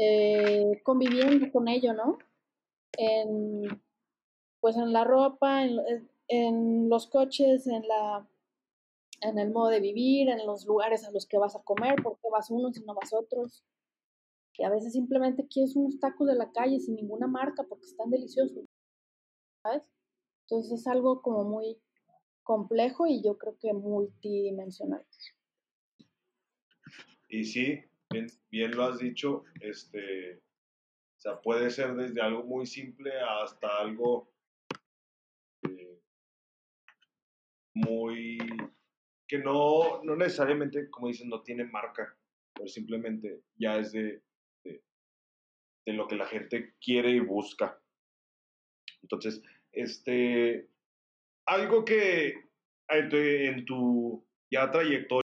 [0.00, 2.18] eh, conviviendo con ello, ¿no?
[2.96, 3.82] En,
[4.60, 8.26] pues en la ropa, en, los coches, en la
[9.20, 12.18] en el modo de vivir, en los lugares a los que vas a comer, por
[12.20, 13.64] qué vas unos y no vas otros.
[14.58, 18.10] Y a veces simplemente quieres unos tacos de la calle sin ninguna marca porque están
[18.10, 18.64] deliciosos.
[19.62, 19.88] ¿Sabes?
[20.42, 21.80] Entonces es algo como muy
[22.42, 25.06] complejo y yo creo que multidimensional.
[27.28, 27.84] Y sí,
[28.50, 34.32] bien, lo has dicho, este, o sea, puede ser desde algo muy simple hasta algo
[37.74, 38.38] muy
[39.28, 42.16] que no, no necesariamente, como dicen, no tiene marca,
[42.54, 44.22] pero simplemente ya es de,
[45.92, 47.80] lo que la gente quiere y busca.
[49.02, 50.68] Entonces, este,
[51.46, 52.34] algo que
[52.88, 55.22] en tu, ya trayectoria,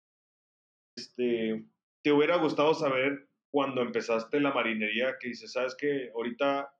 [0.96, 1.64] este,
[2.02, 6.74] te hubiera gustado saber cuando empezaste la marinería, que dices, sabes que ahorita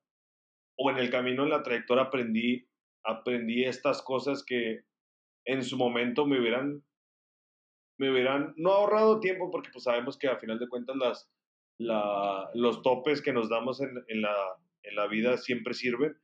[0.76, 2.68] o en el camino en la trayectoria aprendí,
[3.04, 4.84] aprendí estas cosas que
[5.46, 6.84] en su momento me hubieran,
[7.98, 11.30] me hubieran, no ahorrado tiempo, porque pues sabemos que a final de cuentas las,
[11.78, 14.34] la, los topes que nos damos en, en, la,
[14.82, 16.16] en la vida siempre sirven,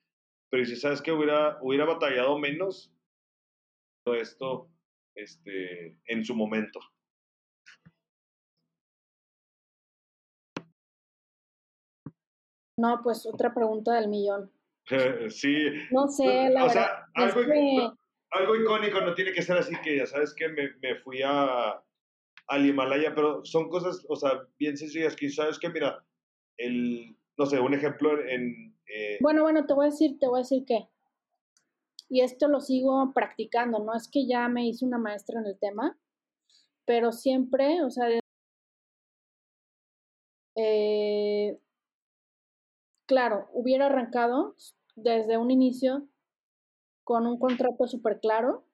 [0.51, 2.93] pero si sabes que hubiera, hubiera batallado menos
[4.05, 4.71] todo esto
[5.15, 6.81] este, en su momento.
[12.79, 14.51] No, pues otra pregunta del millón.
[15.29, 15.67] sí.
[15.91, 16.73] No sé, la verdad.
[16.73, 17.91] Sea, algo, que
[18.31, 21.83] algo icónico no tiene que ser así que ya sabes que me, me fui a,
[22.51, 26.05] al Himalaya, pero son cosas, o sea, bien sencillas que sabes que, mira,
[26.57, 28.77] el, no sé, un ejemplo en...
[28.93, 30.89] Eh, bueno, bueno, te voy a decir, te voy a decir que,
[32.09, 35.59] y esto lo sigo practicando, no es que ya me hice una maestra en el
[35.61, 35.97] tema,
[36.85, 38.09] pero siempre, o sea,
[40.57, 41.57] eh,
[43.07, 44.57] claro, hubiera arrancado
[44.97, 46.09] desde un inicio
[47.05, 48.65] con un contrato súper claro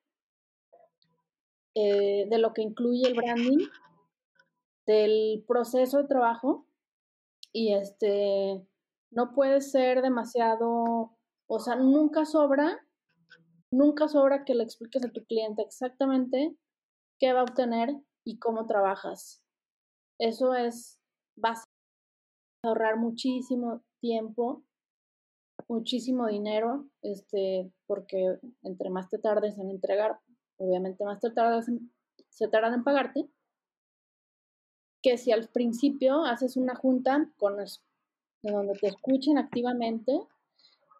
[1.76, 3.68] eh, de lo que incluye el branding,
[4.86, 6.66] del proceso de trabajo
[7.52, 8.66] y este
[9.10, 11.16] no puede ser demasiado,
[11.46, 12.80] o sea, nunca sobra,
[13.70, 16.56] nunca sobra que le expliques a tu cliente exactamente
[17.18, 19.42] qué va a obtener y cómo trabajas.
[20.18, 20.98] Eso es
[21.36, 21.70] básico,
[22.64, 24.64] ahorrar muchísimo tiempo
[25.68, 30.18] muchísimo dinero, este, porque entre más te tardes en entregar,
[30.58, 31.66] obviamente más te tardas
[32.28, 33.28] se tardan en pagarte,
[35.02, 40.20] que si al principio haces una junta con de donde te escuchen activamente,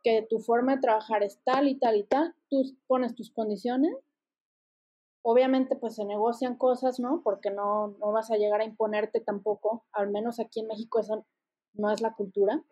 [0.03, 3.95] que tu forma de trabajar es tal y tal y tal, tú pones tus condiciones,
[5.23, 7.21] obviamente pues se negocian cosas, ¿no?
[7.23, 11.27] Porque no, no vas a llegar a imponerte tampoco, al menos aquí en México eso
[11.75, 12.65] no es la cultura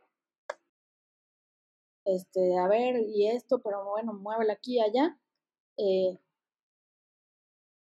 [2.05, 5.19] este, a ver, y esto, pero bueno, muévelo aquí y allá.
[5.79, 6.19] Eh,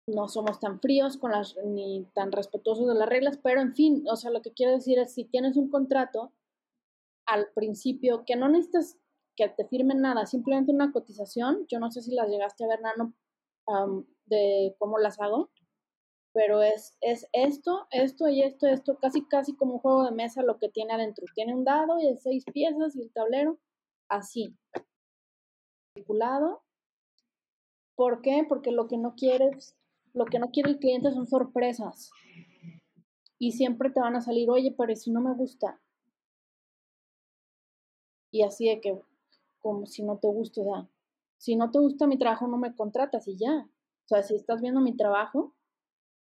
[0.07, 4.03] no somos tan fríos con las, ni tan respetuosos de las reglas, pero en fin,
[4.09, 6.33] o sea, lo que quiero decir es, si tienes un contrato
[7.25, 8.97] al principio, que no necesitas
[9.35, 12.81] que te firmen nada, simplemente una cotización, yo no sé si las llegaste a ver,
[12.81, 13.13] Nano,
[14.25, 15.49] de cómo las hago,
[16.33, 20.41] pero es, es esto, esto y esto, esto, casi, casi como un juego de mesa
[20.41, 21.25] lo que tiene adentro.
[21.35, 23.59] Tiene un dado y seis piezas y el tablero,
[24.09, 24.57] así,
[27.95, 28.45] ¿Por qué?
[28.49, 29.75] Porque lo que no quieres
[30.13, 32.11] Lo que no quiere el cliente son sorpresas.
[33.39, 35.81] Y siempre te van a salir, oye, pero si no me gusta.
[38.31, 38.99] Y así de que,
[39.59, 40.89] como si no te gusta, o sea,
[41.37, 43.69] si no te gusta mi trabajo, no me contratas y ya.
[44.05, 45.53] O sea, si estás viendo mi trabajo,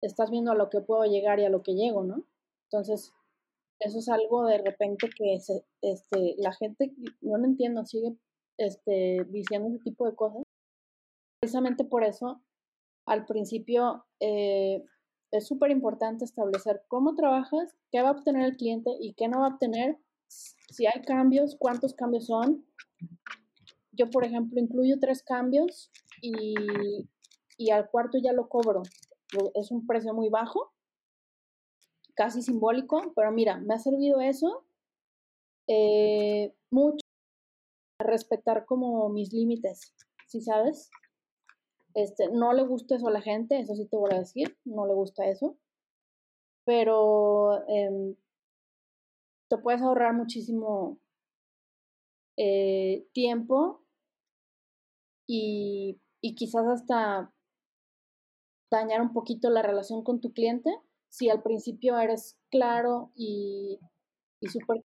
[0.01, 2.23] estás viendo a lo que puedo llegar y a lo que llego, ¿no?
[2.65, 3.13] Entonces,
[3.79, 8.15] eso es algo de repente que se, este, la gente, no lo entiendo, sigue
[8.57, 10.43] este, diciendo ese tipo de cosas.
[11.39, 12.41] Precisamente por eso,
[13.05, 14.83] al principio eh,
[15.31, 19.39] es súper importante establecer cómo trabajas, qué va a obtener el cliente y qué no
[19.39, 19.97] va a obtener,
[20.27, 22.65] si hay cambios, cuántos cambios son.
[23.91, 25.91] Yo, por ejemplo, incluyo tres cambios
[26.21, 26.55] y,
[27.57, 28.81] y al cuarto ya lo cobro.
[29.55, 30.71] Es un precio muy bajo,
[32.15, 34.65] casi simbólico, pero mira, me ha servido eso
[35.67, 37.05] eh, mucho
[37.99, 39.93] respetar como mis límites,
[40.27, 40.89] ¿sí sabes?
[41.93, 44.87] Este, no le gusta eso a la gente, eso sí te voy a decir, no
[44.87, 45.57] le gusta eso,
[46.65, 48.15] pero em,
[49.49, 50.99] te puedes ahorrar muchísimo
[52.37, 53.83] eh, tiempo
[55.27, 57.31] y, y quizás hasta
[58.71, 60.71] dañar un poquito la relación con tu cliente
[61.09, 63.79] si al principio eres claro y,
[64.41, 64.83] y súper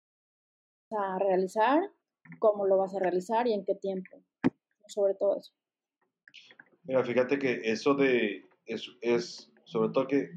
[0.93, 1.81] a realizar,
[2.39, 4.23] cómo lo vas a realizar y en qué tiempo,
[4.87, 5.53] sobre todo eso.
[6.85, 10.31] Mira, fíjate que eso de, es, es sobre todo que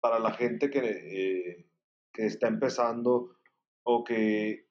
[0.00, 1.66] para la gente que, eh,
[2.12, 3.36] que está empezando
[3.82, 4.66] o que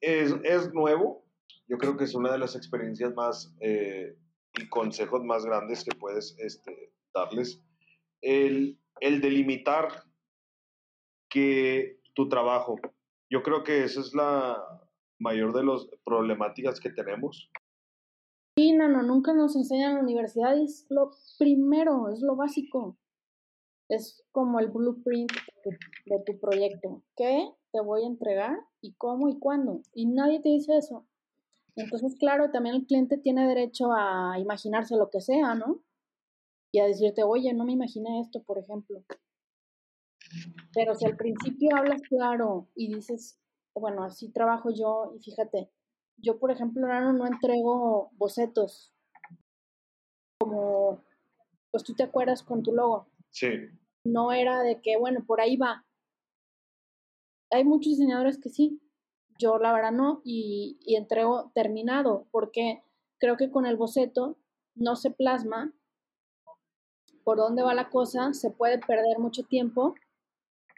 [0.00, 1.24] es, es, nuevo,
[1.68, 4.16] yo creo que es una de las experiencias más eh,
[4.58, 7.62] y consejos más grandes que puedes este, darles.
[8.20, 10.04] El, el delimitar
[11.28, 12.76] que tu trabajo,
[13.30, 14.58] yo creo que esa es la
[15.18, 17.50] mayor de las problemáticas que tenemos.
[18.60, 22.98] Sí, no, no, nunca nos enseñan en la universidad, es lo primero, es lo básico.
[23.88, 25.32] Es como el blueprint
[26.04, 27.02] de tu, proyecto.
[27.16, 29.80] ¿Qué te voy a entregar y cómo y cuándo?
[29.94, 31.06] Y nadie te dice eso.
[31.74, 35.80] Entonces, claro, también el cliente tiene derecho a imaginarse lo que sea, ¿no?
[36.70, 39.02] Y a decirte, oye, no me imaginé esto, por ejemplo.
[40.74, 43.40] Pero si al principio hablas claro y dices,
[43.74, 45.70] bueno, así trabajo yo, y fíjate,
[46.22, 48.92] yo por ejemplo ahora no entrego bocetos
[50.40, 51.04] como,
[51.70, 53.06] pues tú te acuerdas con tu logo.
[53.30, 53.48] Sí.
[54.04, 55.84] No era de que, bueno, por ahí va.
[57.50, 58.80] Hay muchos diseñadores que sí,
[59.38, 62.82] yo la verdad no, y, y entrego terminado, porque
[63.18, 64.38] creo que con el boceto
[64.74, 65.74] no se plasma
[67.24, 69.94] por dónde va la cosa, se puede perder mucho tiempo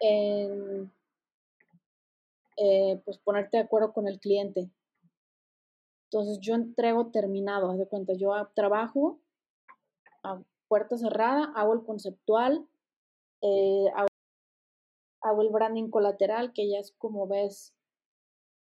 [0.01, 0.90] en
[2.57, 4.70] eh, pues ponerte de acuerdo con el cliente.
[6.12, 9.18] Entonces yo entrego terminado, haz de cuenta, yo trabajo
[10.22, 12.68] a puerta cerrada, hago el conceptual,
[13.40, 13.86] eh,
[15.22, 17.72] hago, el branding colateral, que ya es como ves,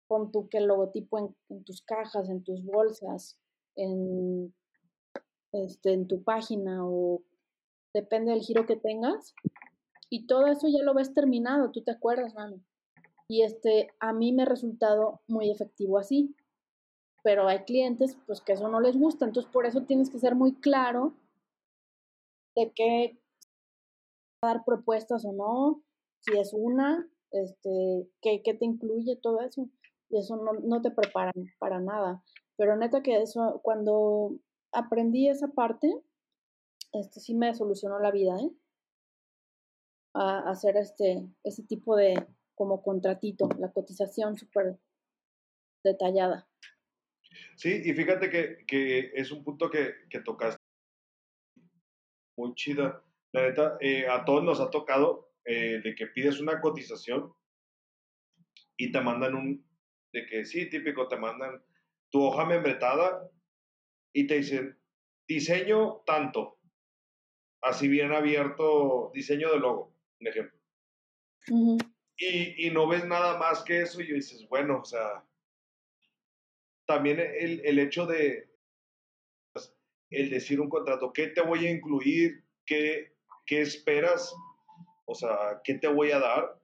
[0.08, 3.38] pon tú que el logotipo en, en tus cajas, en tus bolsas,
[3.76, 4.52] en,
[5.52, 7.22] este, en tu página o
[7.94, 9.36] depende del giro que tengas.
[10.10, 12.60] Y todo eso ya lo ves terminado, tú te acuerdas, mano.
[13.28, 16.34] Y este, a mí me ha resultado muy efectivo así.
[17.26, 19.24] Pero hay clientes, pues que eso no les gusta.
[19.24, 21.12] Entonces, por eso tienes que ser muy claro
[22.54, 23.18] de qué
[24.40, 25.82] dar propuestas o no,
[26.20, 29.68] si es una, este, qué, qué te incluye todo eso.
[30.08, 32.22] Y eso no, no te preparan para nada.
[32.56, 34.38] Pero neta que eso, cuando
[34.70, 36.00] aprendí esa parte,
[36.92, 38.52] este sí me solucionó la vida, ¿eh?
[40.14, 42.24] A hacer este, ese tipo de,
[42.54, 44.78] como contratito, la cotización súper
[45.82, 46.46] detallada.
[47.56, 50.62] Sí, y fíjate que, que es un punto que, que, tocaste
[52.36, 53.02] muy chida.
[53.32, 57.32] La neta, eh, a todos nos ha tocado eh, de que pides una cotización
[58.76, 59.66] y te mandan un,
[60.12, 61.62] de que sí, típico, te mandan
[62.10, 63.30] tu hoja membretada
[64.12, 64.78] y te dicen,
[65.26, 66.58] diseño tanto,
[67.62, 70.58] así bien abierto, diseño de logo, un ejemplo.
[72.16, 75.24] y, y, no ves nada más que eso y dices, bueno, o sea,
[76.86, 78.48] también el, el hecho de
[79.52, 79.74] pues,
[80.10, 82.44] el decir un contrato, ¿qué te voy a incluir?
[82.64, 84.34] ¿Qué, ¿Qué esperas?
[85.04, 86.60] O sea, ¿qué te voy a dar?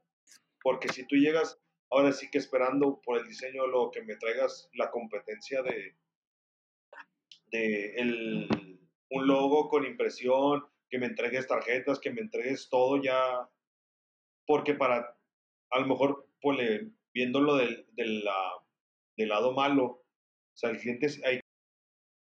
[0.62, 1.60] Porque si tú llegas,
[1.90, 5.96] ahora sí que esperando por el diseño lo que me traigas la competencia de,
[7.46, 8.48] de el,
[9.10, 13.48] un logo con impresión, que me entregues tarjetas, que me entregues todo ya,
[14.46, 15.16] porque para,
[15.70, 16.82] a lo mejor, pues,
[17.14, 18.24] viéndolo del, del,
[19.16, 20.01] del lado malo,
[20.54, 21.40] o sea, el cliente hay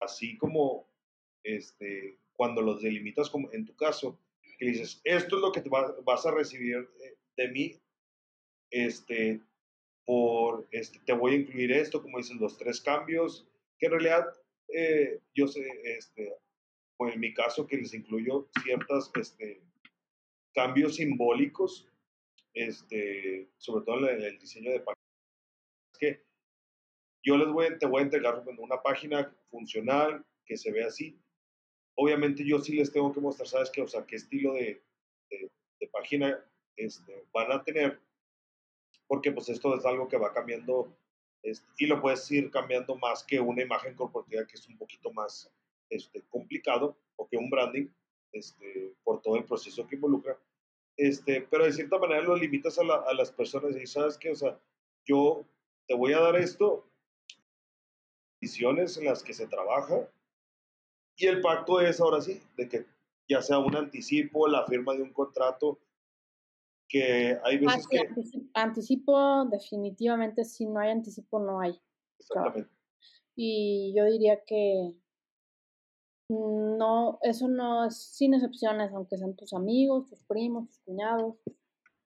[0.01, 0.87] así como,
[1.43, 4.19] este, cuando los delimitas como en tu caso,
[4.57, 5.63] que dices, esto es lo que
[6.03, 6.89] vas a recibir
[7.37, 7.79] de, mí,
[8.71, 9.41] este,
[10.05, 13.47] por, este, te voy a incluir esto, como dicen los tres cambios,
[13.79, 14.25] que en realidad
[14.69, 16.33] eh, yo sé, este,
[16.97, 19.61] pues en mi caso que les incluyo ciertos este,
[20.53, 21.89] cambios simbólicos,
[22.53, 25.03] este, sobre todo en el, diseño de páginas,
[27.23, 31.19] yo les voy, te voy a entregar una página funcional que se ve así.
[31.95, 33.81] Obviamente yo sí les tengo que mostrar, ¿sabes qué?
[33.81, 34.83] O sea, qué estilo de,
[35.29, 36.43] de, página
[36.75, 38.01] este, van a tener,
[39.05, 40.97] porque pues esto es algo que va cambiando
[41.43, 45.11] este, y lo puedes ir cambiando más que una imagen corporativa que es un poquito
[45.11, 45.53] más
[45.89, 47.87] este, complicado o que un branding
[48.31, 50.39] este, por todo el proceso que involucra.
[50.95, 54.35] Este, pero de cierta manera lo limitas a, a las personas y sabes que, o
[54.35, 54.59] sea,
[55.05, 55.45] yo
[55.87, 56.89] te voy a dar esto,
[58.43, 60.05] visiones en las que se trabaja
[61.15, 62.85] y el pacto es ahora sí, de que
[63.29, 65.79] ya sea un anticipo, la firma de un contrato,
[66.89, 67.99] que hay ah, veces que...
[68.53, 71.79] Anticipo, definitivamente, si no hay anticipo, no hay.
[72.19, 72.69] Exactamente.
[73.35, 74.93] Y yo diría que
[76.29, 81.35] no, eso no es sin excepciones, aunque sean tus amigos, tus primos, tus cuñados,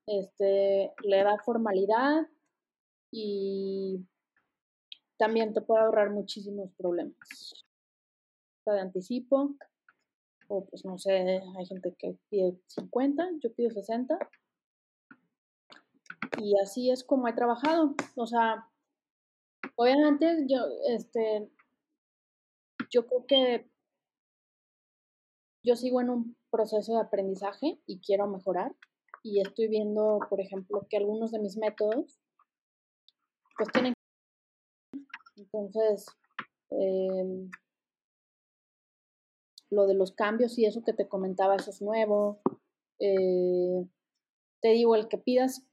[0.05, 2.27] este, le da formalidad
[3.11, 4.05] y
[5.18, 7.65] también te puede ahorrar muchísimos problemas.
[8.65, 9.55] De anticipo,
[10.49, 14.18] o pues no sé, hay gente que pide 50, yo pido 60.
[16.39, 17.95] Y así es como he trabajado.
[18.15, 18.68] O sea,
[19.76, 21.49] obviamente yo, este,
[22.91, 23.70] yo creo que
[25.63, 28.76] yo sigo en un proceso de aprendizaje y quiero mejorar
[29.24, 32.20] y estoy viendo, por ejemplo, que algunos de mis métodos
[33.57, 33.93] pues tienen
[35.53, 36.05] entonces
[36.69, 37.49] em,
[39.69, 42.41] lo de los cambios y eso que te comentaba, eso es nuevo.
[42.99, 43.85] Eh,
[44.61, 45.65] te digo, el que pidas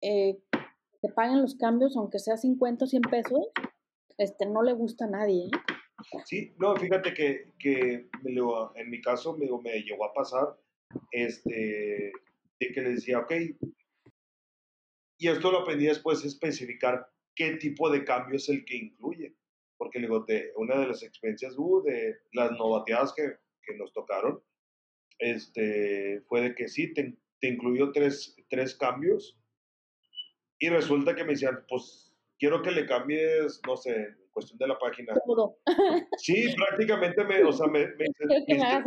[0.00, 0.38] eh,
[1.00, 3.48] te paguen los cambios, aunque sea 50 o 100 pesos,
[4.18, 5.46] este, no le gusta a nadie.
[5.46, 6.18] ¿eh?
[6.24, 10.56] Sí, no, fíjate que, que en mi caso me, me llegó a pasar
[11.10, 12.12] este,
[12.60, 13.32] de que le decía, ok,
[15.18, 19.36] y esto lo aprendí después, especificar qué tipo de cambio es el que incluye.
[19.78, 24.42] Porque digo, de, una de las experiencias uh, de las novateadas que, que, nos tocaron
[25.18, 29.38] este, fue de que sí, te, te incluyó tres, tres cambios
[30.58, 34.78] y resulta que me decían, pues quiero que le cambies, no sé, cuestión de la
[34.78, 35.14] página.
[36.18, 38.06] Sí, prácticamente me, o sea, me, me,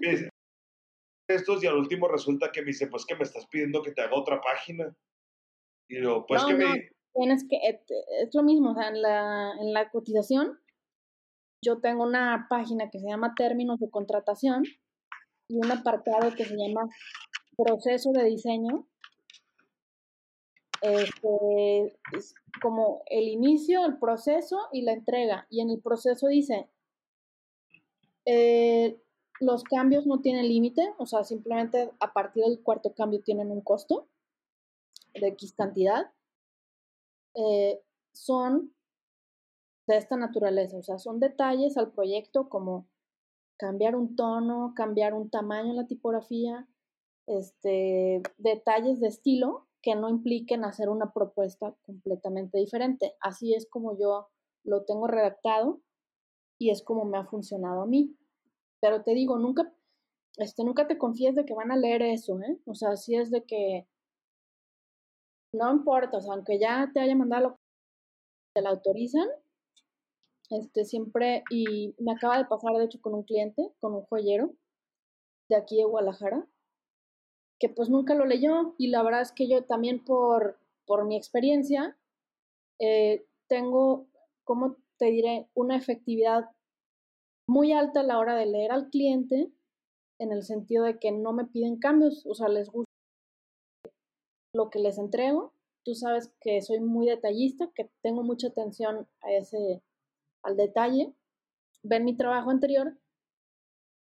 [0.00, 0.28] me,
[1.28, 4.02] estos y al último resulta que me dice, pues que me estás pidiendo que te
[4.02, 4.94] haga otra página.
[5.88, 6.90] Y yo, pues que me...
[7.14, 7.82] Tienes que, eh,
[8.20, 10.58] es lo mismo, o sea, en la, en la cotización
[11.64, 14.64] yo tengo una página que se llama términos de contratación
[15.48, 16.88] y un apartado que se llama
[17.56, 18.88] proceso de diseño
[20.82, 25.46] este, es como el inicio, el proceso y la entrega.
[25.48, 26.68] Y en el proceso dice,
[28.26, 29.00] eh,
[29.40, 33.60] los cambios no tienen límite, o sea, simplemente a partir del cuarto cambio tienen un
[33.60, 34.08] costo
[35.14, 36.10] de X cantidad.
[37.34, 37.80] Eh,
[38.12, 38.74] son
[39.86, 42.86] de esta naturaleza, o sea, son detalles al proyecto como
[43.58, 46.68] cambiar un tono, cambiar un tamaño en la tipografía,
[47.26, 53.14] este, detalles de estilo que no impliquen hacer una propuesta completamente diferente.
[53.20, 54.28] Así es como yo
[54.64, 55.80] lo tengo redactado
[56.58, 58.16] y es como me ha funcionado a mí.
[58.80, 59.72] Pero te digo, nunca,
[60.38, 62.60] este, nunca te confíes de que van a leer eso, ¿eh?
[62.66, 63.86] O sea, si es de que
[65.52, 67.56] no importa, o sea, aunque ya te haya mandado lo
[68.54, 69.28] te la autorizan,
[70.50, 74.52] este, siempre, y me acaba de pasar, de hecho, con un cliente, con un joyero
[75.48, 76.46] de aquí de Guadalajara,
[77.58, 81.16] que pues nunca lo leyó y la verdad es que yo también por, por mi
[81.16, 81.96] experiencia
[82.80, 84.08] eh, tengo,
[84.44, 86.50] como te diré, una efectividad
[87.48, 89.50] muy alta a la hora de leer al cliente
[90.18, 92.91] en el sentido de que no me piden cambios, o sea, les gusta
[94.52, 95.52] lo que les entrego.
[95.84, 99.82] Tú sabes que soy muy detallista, que tengo mucha atención a ese,
[100.42, 101.14] al detalle.
[101.82, 102.96] Ven mi trabajo anterior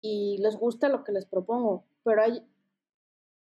[0.02, 2.46] y les gusta lo que les propongo, pero hay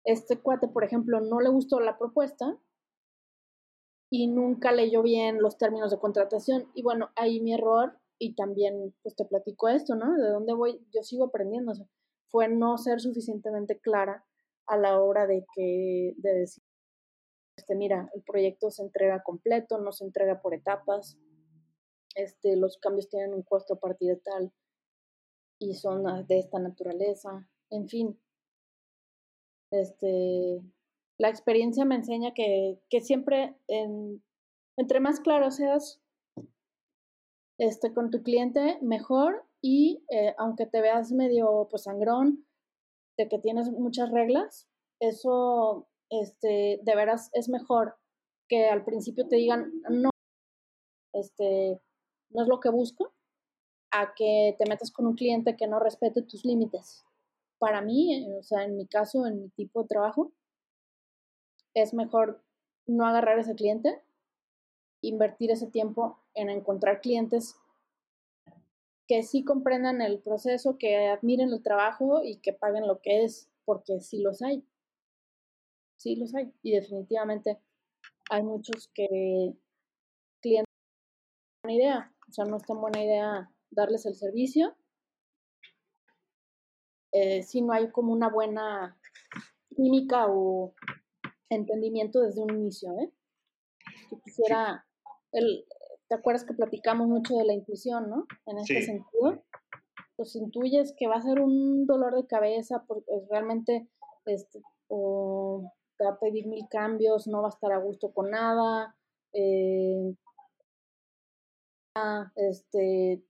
[0.05, 2.57] este cuate, por ejemplo, no le gustó la propuesta
[4.09, 6.69] y nunca leyó bien los términos de contratación.
[6.73, 10.13] Y bueno, ahí mi error, y también pues te platico esto, ¿no?
[10.17, 11.73] De dónde voy, yo sigo aprendiendo,
[12.29, 14.25] fue no ser suficientemente clara
[14.67, 16.63] a la hora de que, de decir,
[17.55, 21.17] este, mira, el proyecto se entrega completo, no se entrega por etapas,
[22.15, 24.53] este, los cambios tienen un costo a partir de tal.
[25.59, 28.19] y son de esta naturaleza, en fin.
[29.71, 30.61] Este,
[31.17, 33.55] la experiencia me enseña que, que siempre,
[34.77, 36.01] entre más claro seas
[37.57, 42.45] este, con tu cliente, mejor y eh, aunque te veas medio pues sangrón,
[43.17, 44.67] de que tienes muchas reglas,
[44.99, 47.97] eso este, de veras es mejor
[48.47, 50.09] que al principio te digan no,
[51.13, 51.81] este,
[52.29, 53.13] no es lo que busco,
[53.91, 57.03] a que te metas con un cliente que no respete tus límites.
[57.59, 60.31] Para mí, o sea, en mi caso, en mi tipo de trabajo,
[61.73, 62.43] es mejor
[62.85, 64.01] no agarrar ese cliente,
[65.01, 67.55] invertir ese tiempo en encontrar clientes
[69.07, 73.49] que sí comprendan el proceso, que admiren el trabajo y que paguen lo que es,
[73.65, 74.65] porque sí los hay.
[76.03, 76.51] Sí los hay.
[76.61, 77.61] Y definitivamente
[78.29, 79.53] hay muchos que
[80.41, 80.73] clientes
[81.63, 82.13] buena idea.
[82.27, 84.75] O sea, no es tan buena idea darles el servicio
[87.13, 88.99] eh, si no hay como una buena
[89.75, 90.73] química o
[91.49, 92.91] entendimiento desde un inicio.
[92.99, 93.13] ¿eh?
[94.11, 94.85] Yo quisiera,
[95.31, 95.65] el,
[96.09, 98.25] ¿te acuerdas que platicamos mucho de la intuición, ¿no?
[98.45, 99.41] En este sentido,
[100.17, 103.87] pues intuyes que va a ser un dolor de cabeza porque realmente
[104.25, 105.71] este, o
[106.03, 108.95] va a pedir mil cambios, no va a estar a gusto con nada,
[109.33, 110.15] eh,
[112.35, 113.23] este,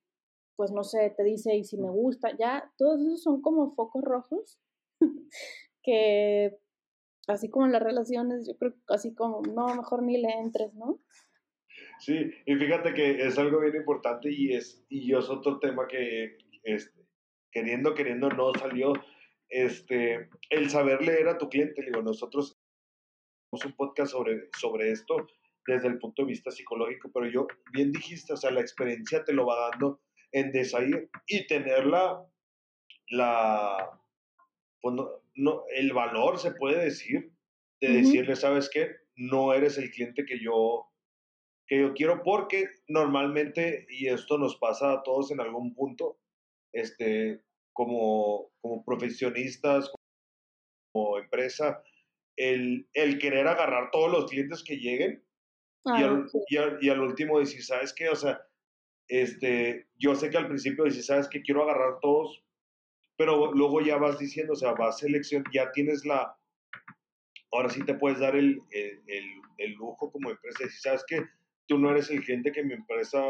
[0.55, 4.03] pues no sé, te dice y si me gusta, ya, todos esos son como focos
[4.03, 4.59] rojos
[5.83, 6.57] que
[7.27, 10.99] así como las relaciones, yo creo que así como, no, mejor ni le entres, ¿no?
[11.99, 16.37] Sí, y fíjate que es algo bien importante y es, y es otro tema que,
[16.63, 17.01] este,
[17.51, 18.93] queriendo, queriendo, no salió,
[19.49, 22.52] este, el saber leer a tu cliente, digo, nosotros
[23.65, 25.27] un podcast sobre, sobre esto
[25.65, 29.33] desde el punto de vista psicológico, pero yo, bien dijiste, o sea, la experiencia te
[29.33, 30.01] lo va dando
[30.31, 32.25] en desair y tener la,
[33.09, 33.99] la
[34.81, 34.95] pues
[35.35, 37.31] no, el valor, se puede decir,
[37.79, 38.95] de decirle, ¿sabes qué?
[39.15, 40.87] No eres el cliente que yo,
[41.67, 46.17] que yo quiero porque normalmente, y esto nos pasa a todos en algún punto,
[46.73, 47.41] este,
[47.73, 49.91] como, como profesionistas,
[50.91, 51.81] como empresa,
[52.37, 55.23] el, el querer agarrar todos los clientes que lleguen
[55.85, 58.09] y, al, y, y, al, último decir, ¿sabes qué?
[58.09, 58.41] O sea,
[59.07, 62.43] este, yo sé que al principio dices, sabes que quiero agarrar todos,
[63.17, 66.37] pero luego ya vas diciendo, o sea, vas selección, ya tienes la,
[67.51, 71.21] ahora sí te puedes dar el, el, el, lujo como empresa, si sabes que
[71.67, 73.21] tú no eres el cliente que mi empresa,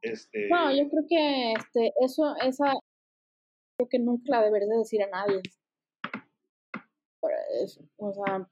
[0.00, 0.48] este...
[0.48, 2.72] No, yo creo que este, eso, esa,
[3.76, 5.42] creo que nunca la deberías decir a nadie.
[7.96, 8.48] O sea,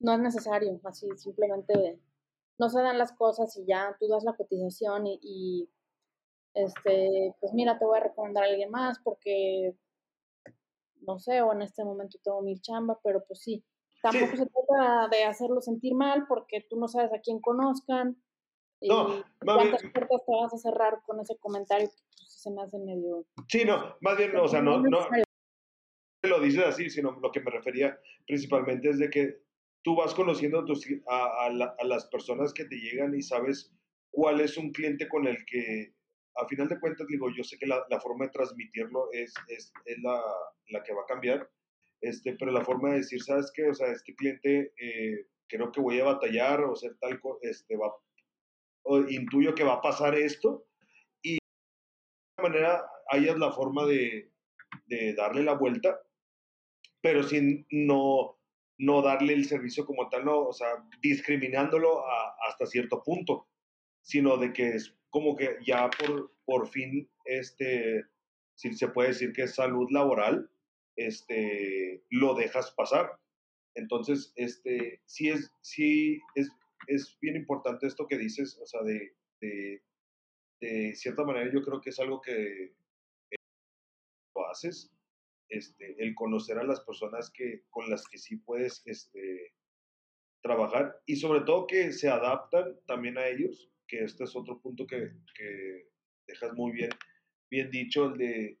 [0.00, 2.00] no es necesario, así simplemente
[2.58, 5.70] no se dan las cosas y ya tú das la cotización y,
[6.54, 9.74] este, pues mira, te voy a recomendar a alguien más porque,
[11.00, 13.64] no sé, o en este momento tengo mil chamba, pero pues sí,
[14.02, 18.22] tampoco se trata de hacerlo sentir mal porque tú no sabes a quién conozcan.
[18.82, 22.62] No, y cuántas puertas te vas a cerrar con ese comentario que pues, se me
[22.62, 23.26] hace medio...
[23.48, 24.98] Sí, no, más bien, o sea, no, no,
[26.28, 29.40] lo dices así, sino lo que me refería principalmente es de que
[29.82, 30.64] tú vas conociendo
[31.08, 31.50] a,
[31.84, 33.72] las personas que te llegan y sabes
[34.10, 35.94] cuál es un cliente con el que,
[36.36, 40.22] a final de cuentas, digo, yo sé que la, forma de transmitirlo es, es, la,
[40.68, 41.48] la, que va a cambiar,
[42.02, 43.68] este, pero la forma de decir, ¿sabes qué?
[43.68, 47.94] O sea, este cliente eh, creo que voy a batallar o ser tal, este, va,
[49.08, 50.66] intuyo que va a pasar esto
[51.22, 51.38] y de
[52.36, 54.30] alguna manera hayas la forma de,
[54.86, 56.00] de darle la vuelta,
[57.02, 58.40] pero sin no
[58.80, 60.68] no darle el servicio como tal, no, o sea,
[61.02, 62.02] discriminándolo
[62.48, 63.46] hasta cierto punto,
[64.00, 68.04] sino de que es como que ya por, por fin, este,
[68.54, 70.50] si se puede decir que es salud laboral,
[70.96, 73.20] este, lo dejas pasar.
[73.74, 76.48] Entonces, este, sí es, sí es,
[76.86, 79.82] es bien importante esto que dices, o sea, de, de,
[80.62, 82.72] de cierta manera yo creo que es algo que
[84.34, 84.90] lo haces,
[85.50, 89.52] este, el conocer a las personas que, con las que sí puedes este,
[90.42, 94.86] trabajar y sobre todo que se adaptan también a ellos, que este es otro punto
[94.86, 95.88] que, que
[96.26, 96.90] dejas muy bien,
[97.50, 98.60] bien dicho, el de,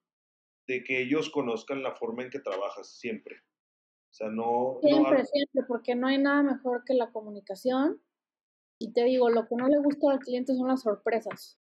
[0.66, 3.36] de, que ellos conozcan la forma en que trabajas siempre.
[3.36, 4.78] O sea, no...
[4.82, 8.02] Siempre, siempre, porque no hay nada mejor que la comunicación.
[8.80, 11.60] Y te digo, lo que no le gusta al cliente son las sorpresas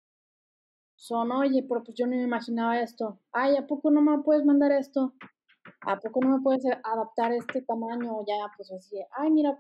[1.01, 3.19] son, oye, pero pues yo no me imaginaba esto.
[3.33, 5.15] Ay, ¿a poco no me puedes mandar esto?
[5.81, 8.21] ¿A poco no me puedes adaptar este tamaño?
[8.29, 9.59] Ya, pues así, ay, mira,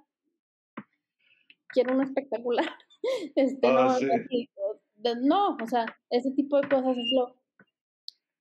[1.69, 2.67] quiero un espectacular.
[3.35, 3.97] Este, ah,
[4.99, 7.35] no, no, o sea, ese tipo de cosas es lo,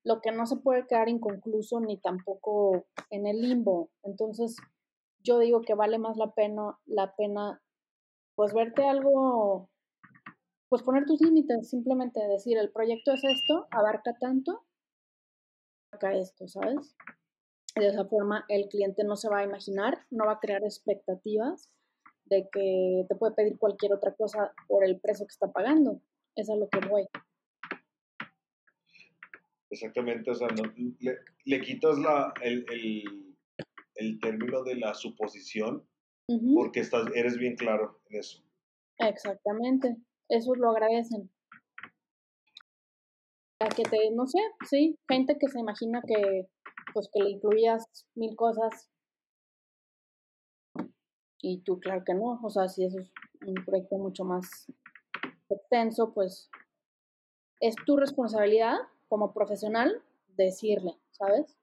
[0.04, 3.89] lo que no se puede quedar inconcluso ni tampoco en el limbo.
[4.04, 4.58] Entonces,
[5.24, 7.62] yo digo que vale más la pena, la pena,
[8.36, 9.70] pues verte algo,
[10.70, 14.65] pues poner tus límites, simplemente decir, el proyecto es esto, abarca tanto,
[15.91, 16.95] abarca esto, ¿sabes?
[17.76, 21.70] de esa forma el cliente no se va a imaginar, no va a crear expectativas
[22.26, 26.01] de que te puede pedir cualquier otra cosa por el precio que está pagando.
[26.36, 27.07] Es a lo que voy.
[29.72, 30.47] Exactamente, o sea,
[31.45, 32.65] le, quitas la, el,
[33.95, 35.88] el, término de la suposición
[36.55, 38.43] porque estás, eres bien claro en eso.
[38.97, 39.95] Exactamente,
[40.30, 41.30] eso lo agradecen.
[43.60, 46.48] A que te, no sé, sí, gente que se imagina que
[46.94, 48.90] pues que le incluyas mil cosas
[51.42, 53.12] y tú claro que no, o sea, si eso es
[53.46, 54.72] un proyecto mucho más
[55.50, 56.50] extenso, pues
[57.60, 58.78] es tu responsabilidad
[59.08, 60.02] como profesional
[60.36, 61.58] decirle, ¿sabes?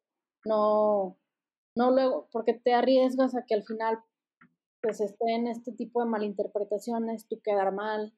[0.45, 1.17] No,
[1.75, 3.99] no luego, porque te arriesgas a que al final
[4.83, 8.13] pues esté en este tipo de malinterpretaciones, tú quedar mal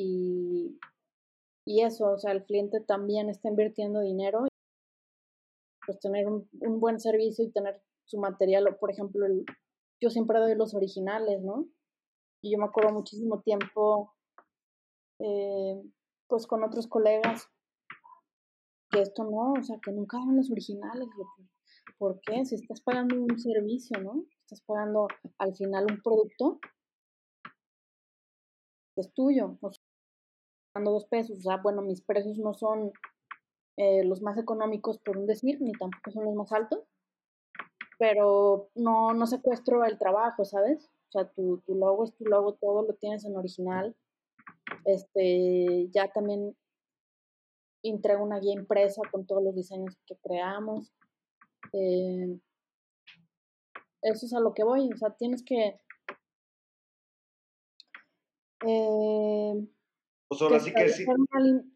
[0.00, 0.78] y,
[1.66, 4.46] y eso, o sea, el cliente también está invirtiendo dinero
[5.88, 6.46] pues tener un,
[6.80, 9.26] buen servicio y tener su material, por ejemplo,
[10.02, 11.66] yo siempre doy los originales, ¿no?
[12.42, 14.14] Y yo me acuerdo muchísimo tiempo,
[15.18, 15.82] eh,
[16.26, 17.48] pues con otros colegas,
[18.90, 21.08] que esto no, o sea, que nunca dan los originales.
[21.96, 22.44] ¿Por qué?
[22.44, 24.26] Si estás pagando un servicio, ¿no?
[24.42, 26.60] Estás pagando al final un producto
[28.94, 29.87] que es tuyo, o sea,
[30.84, 32.92] dos pesos, o sea, bueno, mis precios no son
[33.76, 36.80] eh, los más económicos por un decir, ni tampoco son los más altos,
[37.98, 40.90] pero no, no secuestro el trabajo, ¿sabes?
[41.08, 43.96] O sea, tu, tu logo es tu logo, todo lo tienes en original.
[44.84, 46.56] Este, ya también
[47.82, 50.92] entrego una guía impresa con todos los diseños que creamos.
[51.72, 52.38] Eh,
[54.02, 55.80] eso es a lo que voy, o sea, tienes que
[58.66, 59.68] eh,
[60.28, 61.04] pues ahora sí que sí.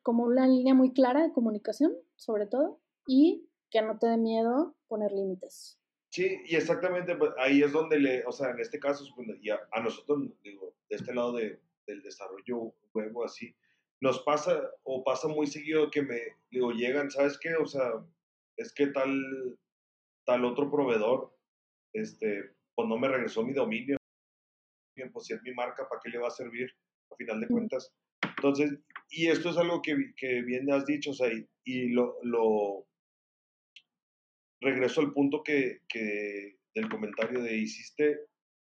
[0.03, 4.77] como una línea muy clara de comunicación, sobre todo, y que no te dé miedo
[4.87, 5.79] poner límites.
[6.11, 9.03] Sí, y exactamente, pues, ahí es donde le, o sea, en este caso,
[9.41, 13.57] y a, nosotros, digo, de este lado de, del desarrollo juego así,
[14.03, 17.55] nos pasa, o pasa muy seguido que me, digo, llegan, ¿sabes qué?
[17.55, 17.91] O sea,
[18.59, 19.59] es que tal,
[20.27, 21.35] tal otro proveedor,
[21.95, 23.97] este, pues no me regresó mi dominio,
[25.13, 26.71] pues si es mi marca, ¿para qué le va a servir?
[27.11, 27.91] A final de cuentas,
[28.43, 28.77] entonces,
[29.09, 31.31] y esto es algo que, que bien has dicho, o sea,
[31.65, 32.89] y, lo, lo,
[34.61, 38.19] regreso al punto que, que del comentario de hiciste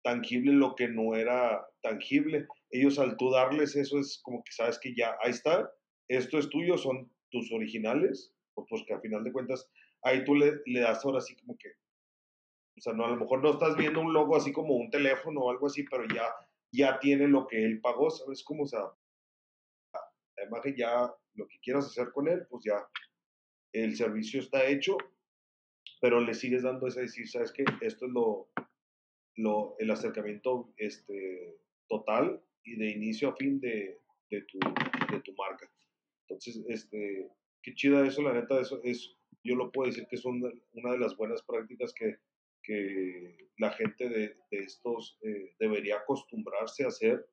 [0.02, 2.46] tangible lo que no era tangible.
[2.70, 5.70] Ellos al tú darles eso es como que sabes que ya, ahí está,
[6.08, 9.68] esto es tuyo, son tus originales, pues que a final de cuentas
[10.02, 13.42] ahí tú le, le das ahora así como que, o sea, no, a lo mejor
[13.42, 16.24] no estás viendo un logo así como un teléfono o algo así, pero ya,
[16.72, 18.42] ya tiene lo que él pagó, ¿sabes?
[18.44, 18.80] Como, o sea,
[20.38, 22.86] la imagen ya, lo que quieras hacer con él, pues ya
[23.72, 24.96] el servicio está hecho,
[26.00, 27.64] pero le sigues dando ese decir, ¿sabes qué?
[27.80, 28.50] Esto es lo,
[29.36, 31.58] lo, el acercamiento este,
[31.88, 34.58] total y de inicio a fin de, de, tu,
[35.12, 35.70] de tu marca.
[36.26, 37.30] Entonces, este,
[37.62, 40.92] qué chida eso, la neta, eso es, yo lo puedo decir que es una, una
[40.92, 42.18] de las buenas prácticas que,
[42.62, 47.26] que la gente de, de estos eh, debería acostumbrarse a hacer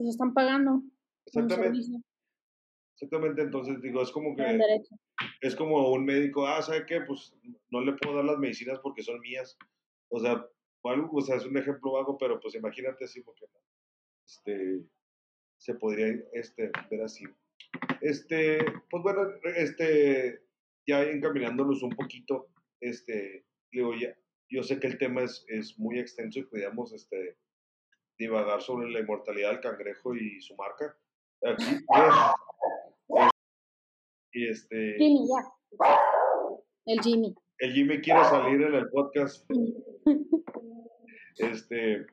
[0.00, 0.82] pues están pagando.
[1.26, 1.78] Exactamente.
[2.94, 4.58] Exactamente, entonces digo, es como que
[5.42, 7.02] es como un médico, ah, ¿sabe qué?
[7.02, 7.34] Pues
[7.70, 9.58] no le puedo dar las medicinas porque son mías.
[10.08, 10.46] O sea,
[10.84, 13.44] algo, o sea, es un ejemplo vago, pero pues imagínate así, porque
[14.26, 14.80] este,
[15.58, 17.24] se podría este, ver así.
[18.00, 18.58] Este,
[18.90, 20.40] pues bueno, este,
[20.86, 22.48] ya encaminándonos un poquito,
[22.80, 24.16] este, digo, ya,
[24.48, 27.36] yo sé que el tema es, es muy extenso y podríamos, este,
[28.20, 30.94] divagar sobre la inmortalidad del cangrejo y su marca.
[34.32, 34.96] y este.
[34.98, 35.98] Jimmy, ya.
[36.84, 37.34] El Jimmy.
[37.58, 39.50] El Jimmy quiere salir en el podcast.
[41.38, 42.06] este.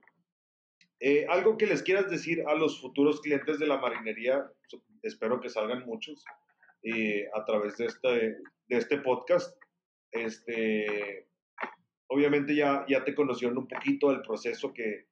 [0.99, 4.49] Eh, algo que les quieras decir a los futuros clientes de la marinería,
[5.03, 6.23] espero que salgan muchos
[6.81, 9.55] eh, a través de este, de este podcast.
[10.11, 11.27] Este,
[12.07, 15.05] obviamente ya, ya te conocieron un poquito el proceso que,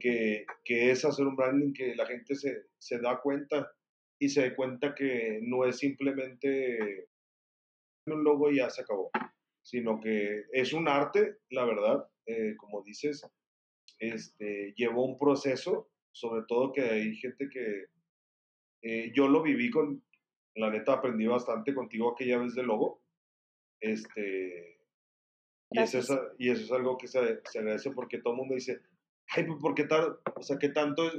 [0.00, 3.70] que, que, es hacer un branding que la gente se, se da cuenta
[4.18, 7.08] y se da cuenta que no es simplemente
[8.06, 9.10] un logo y ya se acabó,
[9.62, 13.26] sino que es un arte, la verdad, eh, como dices,
[13.98, 17.86] este, llevó un proceso, sobre todo que hay gente que
[18.82, 20.02] eh, yo lo viví con,
[20.54, 23.00] la neta aprendí bastante contigo aquella vez de logo.
[23.80, 24.80] Este,
[25.70, 28.54] y eso, es, y eso es algo que se, se agradece porque todo el mundo
[28.54, 28.80] dice,
[29.34, 30.18] ay, pues, ¿por qué tal?
[30.36, 31.10] O sea, ¿qué tanto?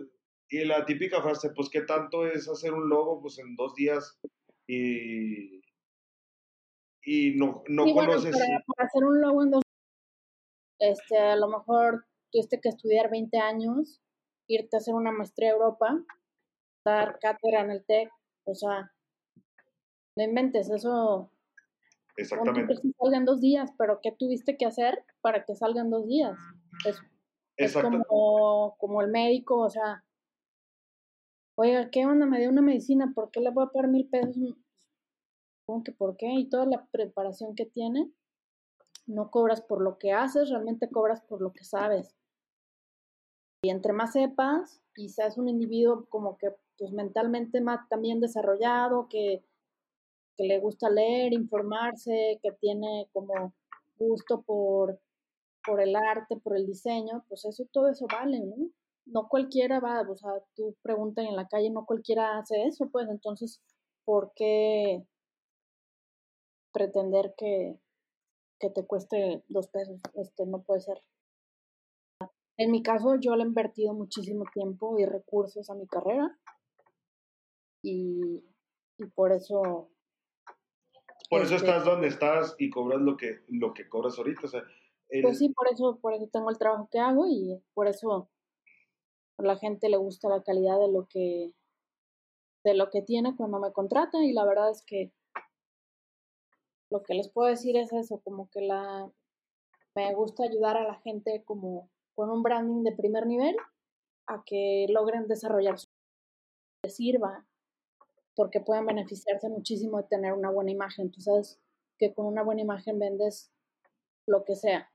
[0.50, 3.22] Y la típica frase, pues, ¿qué tanto es hacer un logo?
[3.22, 4.20] Pues en dos días
[4.68, 5.62] y,
[7.04, 8.32] y no, no conoces.
[8.32, 9.64] para, para, hacer un logo en dos
[10.80, 14.02] este, a lo mejor tuviste que estudiar 20 años,
[14.48, 16.00] irte a hacer una maestría a Europa,
[16.86, 18.10] dar cátedra en el TEC,
[18.46, 18.92] o sea,
[20.16, 21.32] no inventes, eso.
[22.16, 22.76] Exactamente.
[22.82, 26.08] Que salga en dos días, pero ¿qué tuviste que hacer para que salga en dos
[26.08, 26.38] días?
[27.60, 30.06] Es, como, como el médico, o sea,
[31.56, 32.26] oiga, ¿qué onda?
[32.26, 34.38] Me dio una medicina, ¿por qué le voy a pagar mil pesos?
[35.66, 36.28] ¿Cómo que por qué?
[36.36, 38.10] Y toda la preparación que tiene,
[39.08, 42.16] no cobras por lo que haces, realmente cobras por lo que sabes.
[43.62, 49.10] Y entre más sepas y seas un individuo como que pues mentalmente más también desarrollado,
[49.10, 49.44] que,
[50.38, 53.54] que le gusta leer, informarse, que tiene como
[53.98, 54.98] gusto por,
[55.70, 58.56] por el arte, por el diseño, pues eso, todo eso vale, ¿no?
[59.06, 63.08] No cualquiera va, o sea, tú preguntas en la calle, no cualquiera hace eso, pues
[63.08, 63.62] entonces,
[64.04, 65.06] ¿por qué
[66.74, 67.80] pretender que,
[68.60, 70.02] que te cueste dos pesos?
[70.16, 71.04] Este, no puede ser.
[72.58, 76.36] En mi caso, yo le he invertido muchísimo tiempo y recursos a mi carrera
[77.84, 78.44] y,
[78.98, 79.90] y por eso...
[81.30, 84.42] Por eso este estás donde estás y cobras lo que, lo que cobras ahorita.
[84.46, 84.64] O sea,
[85.22, 88.30] Pues sí, por eso, por eso tengo el trabajo que hago y por eso
[89.38, 91.54] a la gente le gusta la calidad de lo que
[92.64, 95.12] de lo que tiene cuando me contrata y la verdad es que
[96.92, 99.10] lo que les puedo decir es eso, como que la
[99.96, 103.56] me gusta ayudar a la gente como con un branding de primer nivel
[104.28, 105.88] a que logren desarrollar su
[106.88, 107.46] sirva
[108.36, 111.12] porque pueden beneficiarse muchísimo de tener una buena imagen.
[111.12, 111.60] Tú sabes
[111.98, 113.52] que con una buena imagen vendes
[114.26, 114.89] lo que sea,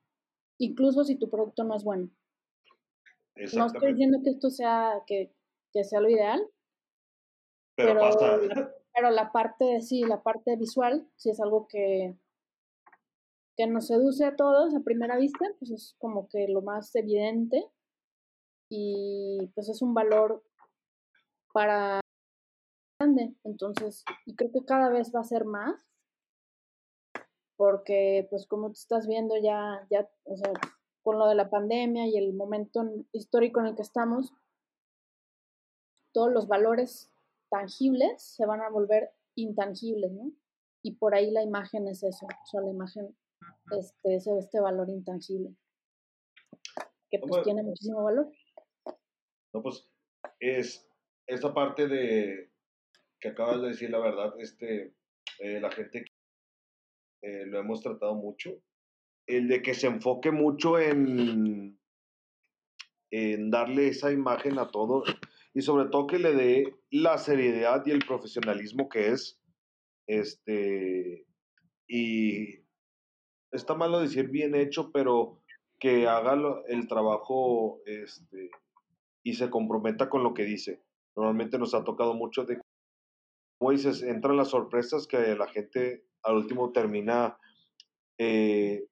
[0.58, 2.10] incluso si tu producto no es bueno.
[3.54, 5.34] No estoy diciendo que esto sea, que,
[5.72, 6.46] que sea lo ideal,
[7.76, 7.98] pero,
[8.94, 12.16] pero, La, parte, sí, la parte visual, sí es algo que,
[13.56, 17.66] que nos seduce a todos a primera vista, pues es como que lo más evidente
[18.70, 20.44] y pues es un valor
[21.52, 22.00] para
[23.44, 25.74] entonces, y creo que cada vez va a ser más,
[27.56, 30.52] porque pues como te estás viendo ya, ya, o sea,
[31.02, 34.32] con lo de la pandemia y el momento histórico en el que estamos,
[36.12, 37.12] todos los valores
[37.50, 40.32] tangibles se van a volver intangibles, ¿no?
[40.82, 43.16] Y por ahí la imagen es eso, o sea, la imagen
[43.70, 45.54] este, es este valor intangible,
[47.10, 48.30] que pues, tiene muchísimo valor.
[49.52, 49.88] No, pues
[50.40, 50.86] es
[51.26, 52.50] esa parte de
[53.20, 54.94] que acabas de decir la verdad, este,
[55.38, 56.04] eh, la gente
[57.24, 58.60] eh, lo hemos tratado mucho,
[59.26, 61.78] el de que se enfoque mucho en,
[63.50, 65.04] darle esa imagen a todo
[65.54, 69.40] y sobre todo que le dé la seriedad y el profesionalismo que es,
[70.08, 71.24] este,
[71.86, 72.58] y
[73.52, 75.40] está malo decir bien hecho, pero
[75.78, 76.36] que haga
[76.68, 78.50] el trabajo este,
[79.22, 80.82] y se comprometa con lo que dice.
[81.16, 82.60] Normalmente nos ha tocado mucho de
[83.58, 87.38] como dices, entran las sorpresas que la gente al último termina
[88.18, 88.86] eh,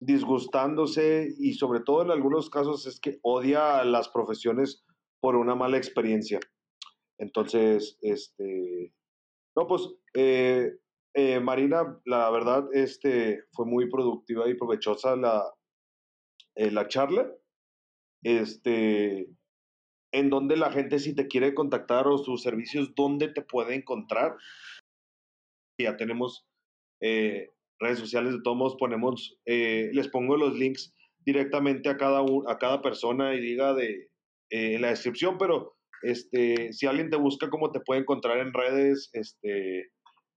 [0.00, 4.84] disgustándose y sobre todo en algunos casos es que odia a las profesiones
[5.20, 6.38] por una mala experiencia.
[7.18, 8.92] Entonces, este,
[9.56, 10.72] no, pues, eh,
[11.14, 15.52] eh, Marina, la verdad, este, fue muy productiva y provechosa la,
[16.54, 17.32] la charla.
[18.22, 19.28] Este,
[20.12, 24.36] en donde la gente si te quiere contactar o sus servicios, ¿dónde te puede encontrar?
[25.80, 26.47] Ya tenemos
[27.00, 30.94] eh, redes sociales de todos ponemos, eh, les pongo los links
[31.24, 34.08] directamente a cada, a cada persona y diga de,
[34.50, 38.52] eh, en la descripción, pero este, si alguien te busca, ¿cómo te puede encontrar en
[38.52, 39.90] redes, este,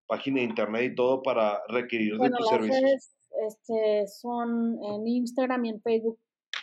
[0.07, 2.81] página de internet y todo para requerir de tus servicios?
[2.81, 3.15] Redes,
[3.47, 6.19] este, son en Instagram y en Facebook,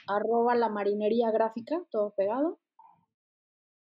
[0.06, 2.60] arroba la marinería gráfica, todo pegado.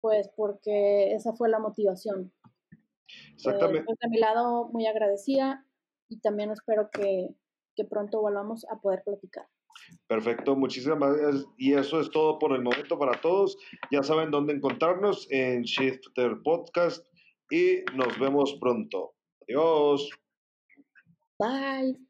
[0.00, 2.32] pues porque esa fue la motivación.
[3.34, 3.80] exactamente.
[3.80, 5.64] Eh, pues de mi lado, muy agradecida
[6.08, 7.28] y también espero que,
[7.78, 9.46] que pronto volvamos a poder platicar.
[10.08, 11.46] Perfecto, muchísimas gracias.
[11.56, 13.56] Y eso es todo por el momento para todos.
[13.92, 17.06] Ya saben dónde encontrarnos en Shifter Podcast
[17.50, 19.14] y nos vemos pronto.
[19.42, 20.10] Adiós.
[21.38, 22.07] Bye.